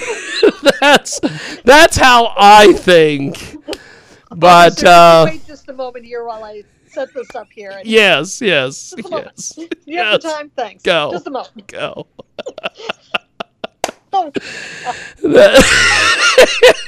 [0.82, 1.22] that's
[1.64, 3.64] that's how I think.
[4.36, 7.80] But uh, wait just a moment here while I set this up here.
[7.86, 9.32] Yes, yes, Just a moment.
[9.38, 9.58] yes.
[9.58, 10.12] You yes.
[10.12, 10.52] have the time?
[10.54, 10.84] Thanks.
[10.84, 11.12] Go.
[11.14, 11.68] Just a moment.
[11.68, 12.08] Go.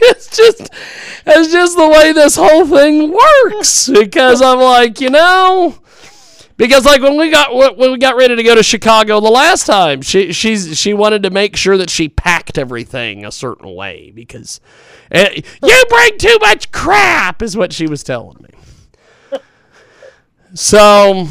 [0.01, 0.69] It's just
[1.25, 5.75] it's just the way this whole thing works because I'm like, you know,
[6.57, 9.65] because like when we got when we got ready to go to Chicago the last
[9.65, 14.11] time, she she's she wanted to make sure that she packed everything a certain way
[14.13, 14.59] because
[15.11, 19.39] eh, you bring too much crap is what she was telling me.
[20.53, 21.27] So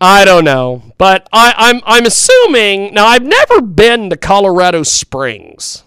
[0.00, 3.06] I don't know, but I, I'm I'm assuming now.
[3.06, 5.84] I've never been to Colorado Springs.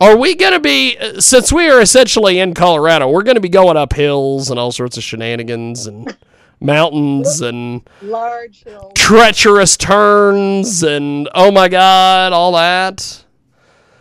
[0.00, 3.08] Are we going to be uh, since we are essentially in Colorado?
[3.08, 6.16] We're going to be going up hills and all sorts of shenanigans and
[6.60, 8.90] mountains and large hill.
[8.96, 13.24] treacherous turns and oh my god, all that.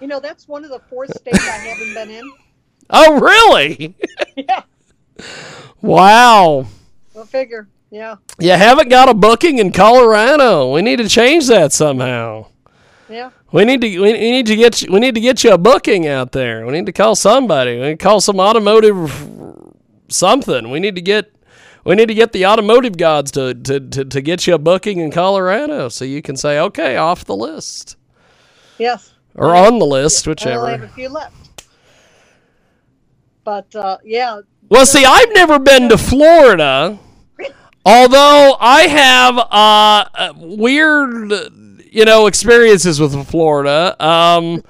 [0.02, 2.32] You know, that's one of the four states I haven't been in.
[2.88, 3.96] Oh really?
[4.36, 4.62] yeah.
[5.82, 6.68] Wow.
[7.16, 7.68] Go figure.
[7.96, 8.18] Yeah.
[8.40, 10.74] You haven't got a booking in Colorado.
[10.74, 12.48] We need to change that somehow.
[13.08, 13.30] Yeah.
[13.54, 16.06] We need to we need to get you, we need to get you a booking
[16.06, 16.66] out there.
[16.66, 17.76] We need to call somebody.
[17.78, 19.10] We need to call some automotive
[20.10, 20.72] something.
[20.72, 21.34] We need to get
[21.86, 25.00] we need to get the automotive gods to, to, to, to get you a booking
[25.00, 27.96] in Colorado so you can say, okay, off the list.
[28.78, 29.14] Yes.
[29.36, 31.64] Or on the list, I only have a few left.
[33.46, 37.00] But uh, yeah, Well, see, I've never been to Florida,
[37.86, 41.32] although I have uh, uh, weird,
[41.92, 43.96] you know, experiences with Florida.
[44.04, 44.64] Um,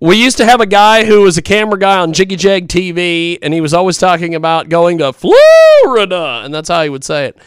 [0.00, 3.38] we used to have a guy who was a camera guy on Jiggy Jag TV,
[3.40, 7.26] and he was always talking about going to Florida, and that's how he would say
[7.26, 7.38] it.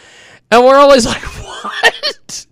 [0.51, 2.45] And we're always like, what?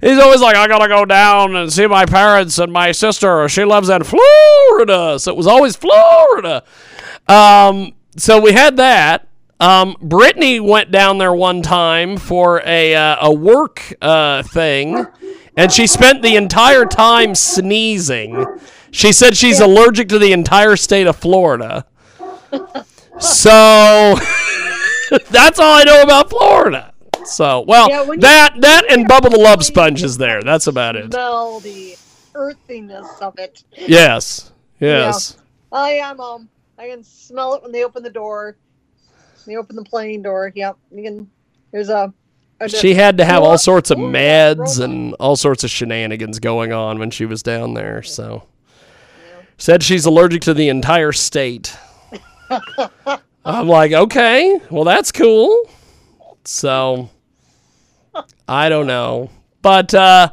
[0.00, 3.48] He's always like, I gotta go down and see my parents and my sister.
[3.48, 5.18] She lives in Florida.
[5.18, 6.64] So it was always Florida.
[7.28, 9.28] Um, so we had that.
[9.60, 15.06] Um, Brittany went down there one time for a, uh, a work uh, thing,
[15.56, 18.46] and she spent the entire time sneezing.
[18.90, 21.84] She said she's allergic to the entire state of Florida.
[23.18, 23.50] So
[25.30, 26.92] that's all I know about Florida.
[27.26, 30.42] So, well, Yeah, when you- that that and Bubble the Love Sponge is there.
[30.42, 31.12] That's about it.
[31.12, 31.96] smell the
[32.34, 33.62] earthiness of it.
[33.76, 34.52] Yes.
[34.80, 35.36] Yes.
[35.36, 35.78] Yeah.
[35.78, 36.18] I am.
[36.20, 36.48] Um,
[36.78, 38.56] I can smell it when they open the door.
[39.50, 40.52] They open the plane door.
[40.54, 40.76] Yep.
[40.92, 41.30] You can.
[41.72, 42.14] There's a.
[42.60, 46.72] a She had to have all sorts of meds and all sorts of shenanigans going
[46.72, 48.00] on when she was down there.
[48.04, 48.44] So,
[49.58, 51.76] said she's allergic to the entire state.
[53.44, 55.68] I'm like, okay, well, that's cool.
[56.44, 57.10] So,
[58.46, 59.30] I don't know.
[59.62, 60.30] But, uh,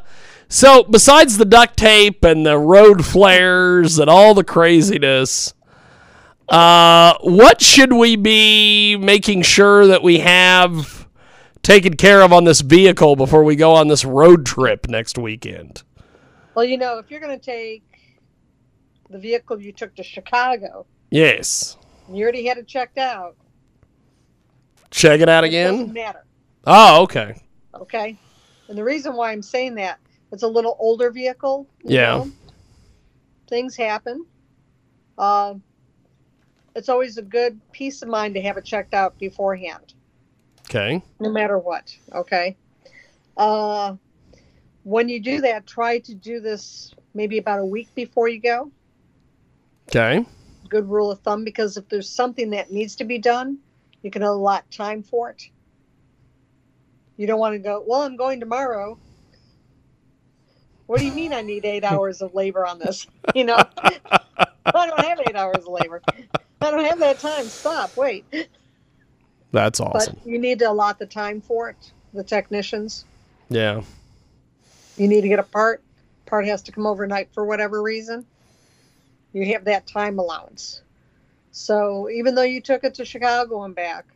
[0.48, 5.54] so besides the duct tape and the road flares and all the craziness,
[6.48, 11.06] uh, what should we be making sure that we have
[11.62, 15.82] taken care of on this vehicle before we go on this road trip next weekend?
[16.54, 17.82] Well, you know, if you're going to take
[19.10, 21.76] the vehicle you took to Chicago, Yes.
[22.12, 23.36] you already had it checked out.
[24.90, 25.72] Check it out It again.
[25.72, 26.24] doesn't matter.
[26.66, 27.34] Oh, okay.
[27.74, 28.18] Okay.
[28.68, 29.98] And the reason why I'm saying that,
[30.32, 31.66] it's a little older vehicle.
[31.84, 32.16] Yeah.
[32.18, 32.30] know.
[33.48, 34.26] Things happen.
[35.16, 35.62] Um,
[36.78, 39.94] it's always a good peace of mind to have it checked out beforehand,
[40.70, 41.02] Okay.
[41.20, 41.94] no matter what.
[42.14, 42.56] Okay.
[43.36, 43.96] Uh,
[44.84, 48.70] when you do that, try to do this maybe about a week before you go.
[49.88, 50.24] Okay.
[50.68, 53.58] Good rule of thumb because if there's something that needs to be done,
[54.02, 55.42] you can allot time for it.
[57.16, 58.98] You don't want to go, well, I'm going tomorrow.
[60.86, 63.06] What do you mean I need eight hours of labor on this?
[63.34, 63.62] You know,
[64.64, 66.00] I don't have eight hours of labor.
[66.60, 67.44] I don't have that time.
[67.44, 67.96] Stop.
[67.96, 68.24] Wait.
[69.52, 70.16] That's awesome.
[70.22, 71.92] But you need to allot the time for it.
[72.12, 73.04] The technicians.
[73.48, 73.82] Yeah.
[74.96, 75.82] You need to get a part.
[76.26, 78.26] Part has to come overnight for whatever reason.
[79.32, 80.82] You have that time allowance.
[81.52, 84.06] So even though you took it to Chicago and back,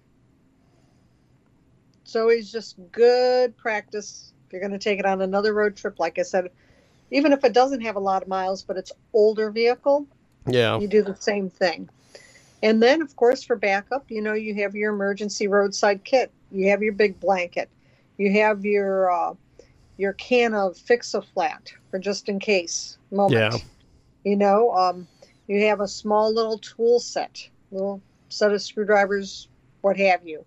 [2.03, 4.33] it's always just good practice.
[4.47, 6.51] If you're going to take it on another road trip, like I said,
[7.11, 10.07] even if it doesn't have a lot of miles, but it's older vehicle,
[10.47, 10.79] Yeah.
[10.79, 11.89] you do the same thing.
[12.63, 16.31] And then, of course, for backup, you know, you have your emergency roadside kit.
[16.53, 17.69] You have your big blanket.
[18.19, 19.35] You have your uh,
[19.97, 23.33] your can of fix a flat for just in case moment.
[23.55, 23.59] Yeah.
[24.25, 25.09] You know, um,
[25.49, 29.49] you have a small little tool set, little set of screwdrivers,
[29.81, 30.45] what have you.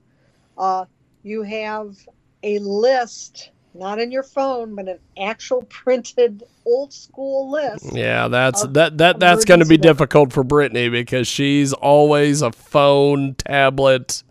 [0.58, 0.86] Uh,
[1.24, 1.96] you have
[2.44, 7.94] a list, not in your phone, but an actual printed old school list.
[7.94, 12.52] Yeah, that's that that that's going to be difficult for Brittany because she's always a
[12.52, 14.24] phone, tablet.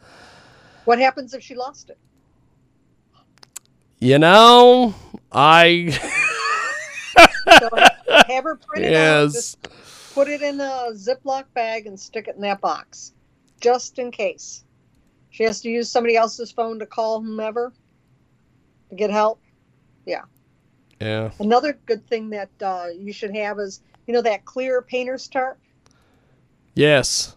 [0.85, 1.99] What happens if she lost it?
[3.99, 4.95] You know,
[5.33, 5.91] I
[7.61, 7.69] So
[8.29, 9.33] have her print it out.
[9.33, 9.63] Just
[10.15, 13.13] put it in a Ziploc bag and stick it in that box,
[13.61, 14.65] just in case.
[15.31, 17.73] She has to use somebody else's phone to call whomever
[18.97, 19.41] get help.
[20.07, 20.23] Yeah.
[21.01, 21.31] Yeah.
[21.39, 25.59] Another good thing that uh, you should have is, you know, that clear painter's tarp,
[26.75, 27.37] Yes.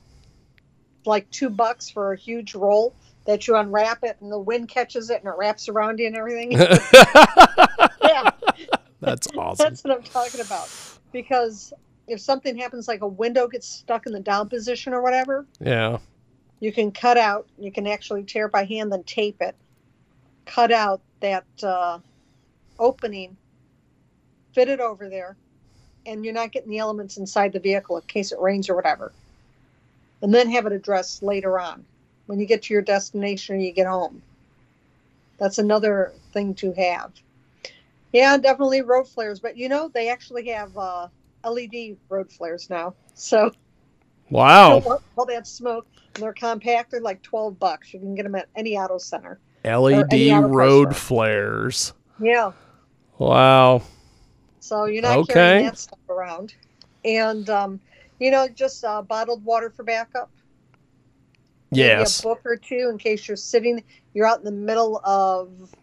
[1.06, 2.94] like two bucks for a huge roll
[3.26, 6.16] that you unwrap it and the wind catches it and it wraps around you and
[6.16, 6.52] everything.
[8.02, 8.32] yeah,
[9.02, 9.64] That's awesome.
[9.64, 10.70] that's what I'm talking about.
[11.12, 11.74] Because
[12.08, 15.98] if something happens, like a window gets stuck in the down position or whatever, Yeah.
[16.60, 19.56] you can cut out, you can actually tear it by hand, then tape it,
[20.46, 22.00] cut out that uh,
[22.80, 23.36] opening,
[24.54, 25.36] fit it over there,
[26.06, 29.12] and you're not getting the elements inside the vehicle in case it rains or whatever.
[30.22, 31.86] And then have it addressed later on
[32.26, 34.22] when you get to your destination or you get home.
[35.38, 37.12] That's another thing to have.
[38.14, 41.08] Yeah, definitely road flares, but you know, they actually have uh,
[41.46, 42.96] LED road flares now.
[43.14, 43.52] So
[44.30, 44.82] Wow.
[45.18, 45.88] all that smoke.
[46.16, 46.92] And they're compact.
[46.92, 47.94] They're like twelve bucks.
[47.94, 49.40] You can get them at any auto center.
[49.64, 51.94] LED any auto parts road flares.
[52.20, 52.52] Yeah.
[53.18, 53.82] Wow.
[54.60, 55.34] So you're not Okay.
[55.34, 56.54] carrying that stuff around.
[57.04, 57.80] And um,
[58.20, 60.32] you know, just uh, bottled water for backup.
[61.72, 63.84] Maybe A book or two in case you're sitting.
[64.14, 65.74] You're out in the middle of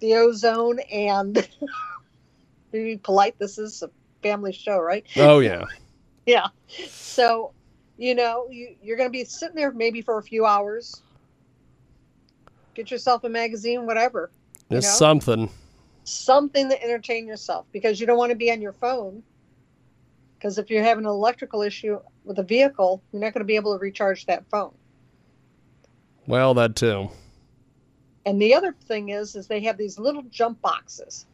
[0.00, 1.48] the ozone and
[2.72, 3.38] be polite.
[3.38, 3.90] This is a
[4.22, 5.04] family show, right?
[5.16, 5.64] Oh yeah.
[6.26, 6.48] Yeah.
[6.90, 7.54] So,
[7.96, 11.00] you know, you, you're going to be sitting there maybe for a few hours.
[12.78, 14.30] Get yourself a magazine, whatever.
[14.70, 14.92] you It's know?
[14.92, 15.50] something.
[16.04, 19.24] Something to entertain yourself because you don't want to be on your phone.
[20.36, 23.56] Because if you're having an electrical issue with a vehicle, you're not going to be
[23.56, 24.72] able to recharge that phone.
[26.28, 27.10] Well, that too.
[28.24, 31.26] And the other thing is, is they have these little jump boxes.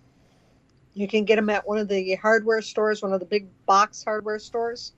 [0.95, 4.03] You can get them at one of the hardware stores, one of the big box
[4.03, 4.93] hardware stores,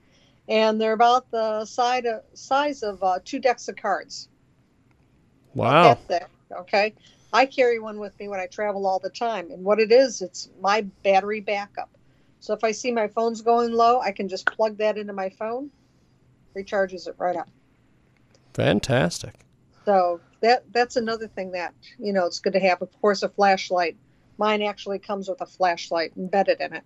[0.47, 4.29] and they're about the side of, size of uh, two decks of cards.
[5.53, 5.97] Wow.
[6.07, 6.93] That okay.
[7.33, 10.21] I carry one with me when I travel all the time, and what it is,
[10.21, 11.89] it's my battery backup.
[12.39, 15.29] So if I see my phone's going low, I can just plug that into my
[15.29, 15.69] phone,
[16.55, 17.49] recharges it right up.
[18.53, 19.33] Fantastic.
[19.85, 22.81] So that that's another thing that you know it's good to have.
[22.81, 23.97] Of course, a flashlight.
[24.37, 26.83] Mine actually comes with a flashlight embedded in it.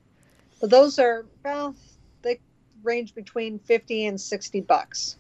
[0.60, 1.76] But those are well,
[2.22, 2.40] they
[2.84, 5.18] range between fifty and sixty bucks.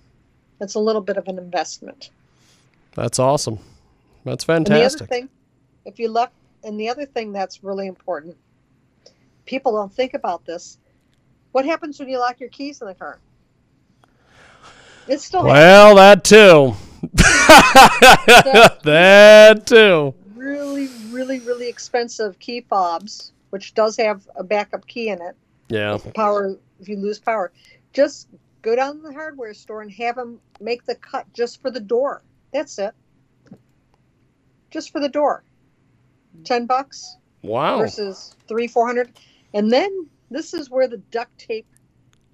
[0.59, 2.09] That's a little bit of an investment.
[2.93, 3.59] That's awesome.
[4.23, 5.09] That's And the other fantastic.
[5.09, 5.29] thing,
[5.85, 6.31] if you look,
[6.63, 8.37] and the other thing that's really important,
[9.45, 10.77] people don't think about this.
[11.51, 13.19] What happens when you lock your keys in the car?
[15.07, 16.73] It's still Well, that too.
[18.83, 20.13] that too.
[20.35, 25.35] really, really, really expensive key fobs, which does have a backup key in it.
[25.69, 25.97] Yeah.
[26.15, 27.51] Power, if you lose power,
[27.93, 28.27] just
[28.61, 31.79] go down to the hardware store and have them make the cut just for the
[31.79, 32.21] door.
[32.53, 32.93] That's it.
[34.71, 35.43] Just for the door.
[36.43, 37.79] Ten bucks Wow.
[37.79, 39.11] versus three, four hundred.
[39.53, 41.67] And then this is where the duct tape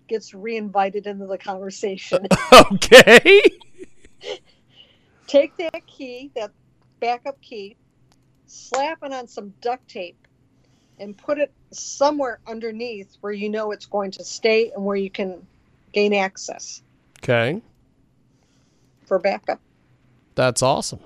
[0.07, 2.27] gets reinvited into the conversation.
[2.71, 3.41] Okay.
[5.27, 6.51] take that key, that
[6.99, 7.75] backup key,
[8.47, 10.17] slap it on some duct tape,
[10.99, 15.09] and put it somewhere underneath where you know it's going to stay and where you
[15.09, 15.45] can
[15.93, 16.81] gain access
[17.23, 17.61] Okay.
[19.05, 19.59] for backup.
[20.35, 20.99] That's awesome.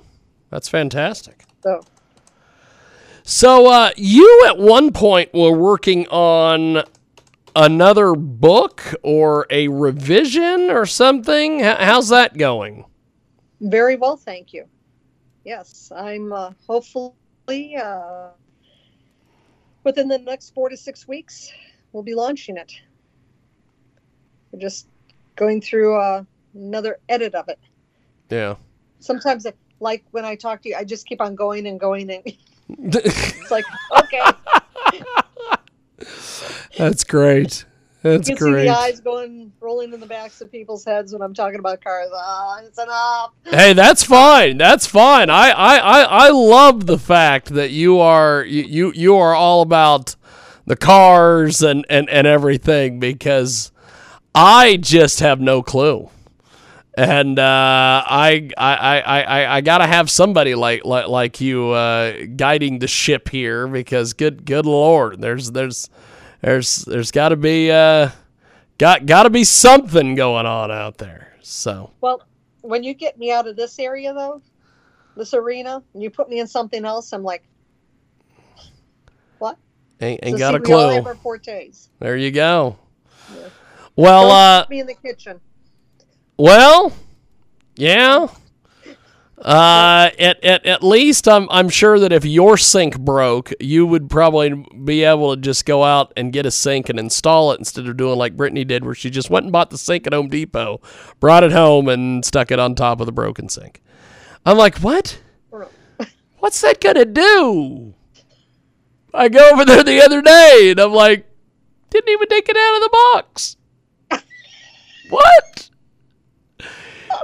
[0.51, 1.45] That's fantastic.
[1.63, 1.81] So
[3.23, 6.83] So, uh, you at one point were working on
[7.55, 11.59] another book or a revision or something.
[11.61, 12.85] How's that going?
[13.63, 14.65] very well, thank you.
[15.43, 17.13] Yes, I'm uh, hopefully
[17.79, 18.29] uh,
[19.83, 21.51] within the next four to six weeks
[21.93, 22.71] we'll be launching it.
[24.51, 24.87] We're just
[25.35, 26.23] going through uh,
[26.55, 27.59] another edit of it.
[28.29, 28.55] Yeah.
[28.99, 32.09] sometimes I- like when I talk to you, I just keep on going and going
[32.09, 32.23] and
[32.79, 33.65] it's like,
[33.99, 34.21] okay.
[36.77, 37.65] That's great.
[38.01, 38.65] That's you can see great.
[38.65, 42.09] the eyes going rolling in the backs of people's heads when I'm talking about cars.
[42.13, 43.33] Ah, it's enough.
[43.45, 44.57] Hey, that's fine.
[44.57, 45.29] That's fine.
[45.29, 49.61] I, I, I, I love the fact that you are you, you, you are all
[49.61, 50.15] about
[50.65, 53.71] the cars and, and, and everything because
[54.33, 56.09] I just have no clue.
[57.01, 62.27] And uh, I, I, I, I, I gotta have somebody like like, like you uh,
[62.35, 65.89] guiding the ship here because good good lord, there's there's
[66.41, 68.11] there's there's got to be uh,
[68.77, 71.33] got got to be something going on out there.
[71.41, 72.21] So Well,
[72.61, 74.39] when you get me out of this area though,
[75.17, 77.41] this arena, and you put me in something else, I'm like,
[79.39, 79.57] what?
[80.01, 81.13] Ain't, ain't So got a we all have clue.
[81.97, 82.77] There you go.
[83.95, 85.41] Well, Don't uh, me in the kitchen.
[86.41, 86.91] Well,
[87.75, 88.27] yeah.
[89.37, 94.09] Uh, at, at at least I'm I'm sure that if your sink broke, you would
[94.09, 97.87] probably be able to just go out and get a sink and install it instead
[97.87, 100.29] of doing like Brittany did, where she just went and bought the sink at Home
[100.29, 100.81] Depot,
[101.19, 103.81] brought it home, and stuck it on top of the broken sink.
[104.43, 105.21] I'm like, what?
[106.39, 107.93] What's that gonna do?
[109.13, 111.27] I go over there the other day and I'm like,
[111.91, 113.57] didn't even take it out of the box.
[115.11, 115.70] what?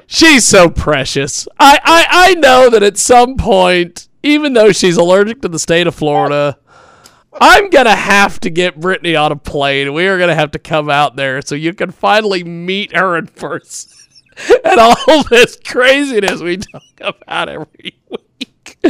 [0.06, 1.48] She's so precious.
[1.60, 5.88] I, I, I know that at some point, even though she's allergic to the state
[5.88, 6.58] of Florida,
[7.40, 9.94] I'm going to have to get Brittany on a plane.
[9.94, 13.18] We are going to have to come out there so you can finally meet her
[13.18, 13.92] in person.
[14.66, 18.78] and all this craziness we talk about every week.
[18.84, 18.90] Oh,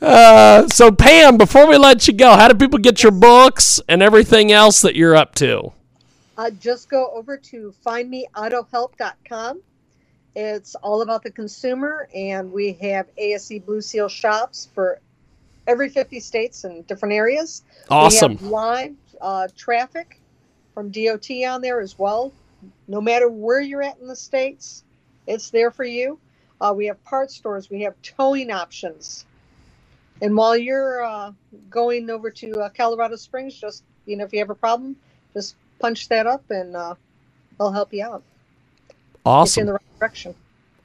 [0.00, 0.06] yeah.
[0.06, 4.02] uh, so, Pam, before we let you go, how do people get your books and
[4.02, 5.72] everything else that you're up to?
[6.36, 9.60] Uh, just go over to findmeautohelp.com.
[10.36, 15.00] It's all about the consumer, and we have ASE Blue Seal shops for
[15.66, 17.62] every 50 states and different areas.
[17.88, 18.32] Awesome.
[18.32, 20.20] We have live uh, traffic
[20.74, 22.34] from DOT on there as well.
[22.86, 24.84] No matter where you're at in the states,
[25.26, 26.18] it's there for you.
[26.60, 27.70] Uh, we have parts stores.
[27.70, 29.24] We have towing options.
[30.20, 31.32] And while you're uh,
[31.70, 34.96] going over to uh, Colorado Springs, just you know, if you have a problem,
[35.32, 36.94] just punch that up, and uh,
[37.58, 38.22] they'll help you out.
[39.26, 39.66] You in Awesome.
[39.66, 40.34] the right direction.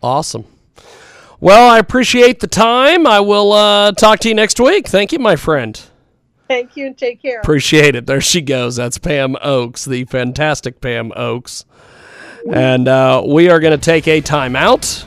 [0.01, 0.45] Awesome.
[1.39, 3.05] Well, I appreciate the time.
[3.07, 4.87] I will uh, talk to you next week.
[4.87, 5.79] Thank you, my friend.
[6.47, 7.39] Thank you, and take care.
[7.39, 8.05] Appreciate it.
[8.07, 8.75] There she goes.
[8.75, 11.65] That's Pam Oakes, the fantastic Pam Oakes.
[12.51, 15.05] And uh, we are going to take a timeout.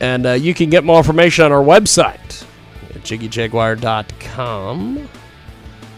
[0.00, 2.44] And uh, you can get more information on our website
[2.90, 5.08] at jiggyjaguar.com.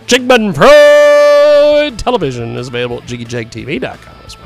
[0.07, 4.45] Jigman Pro Television is available at jiggyjaguartv.com as well.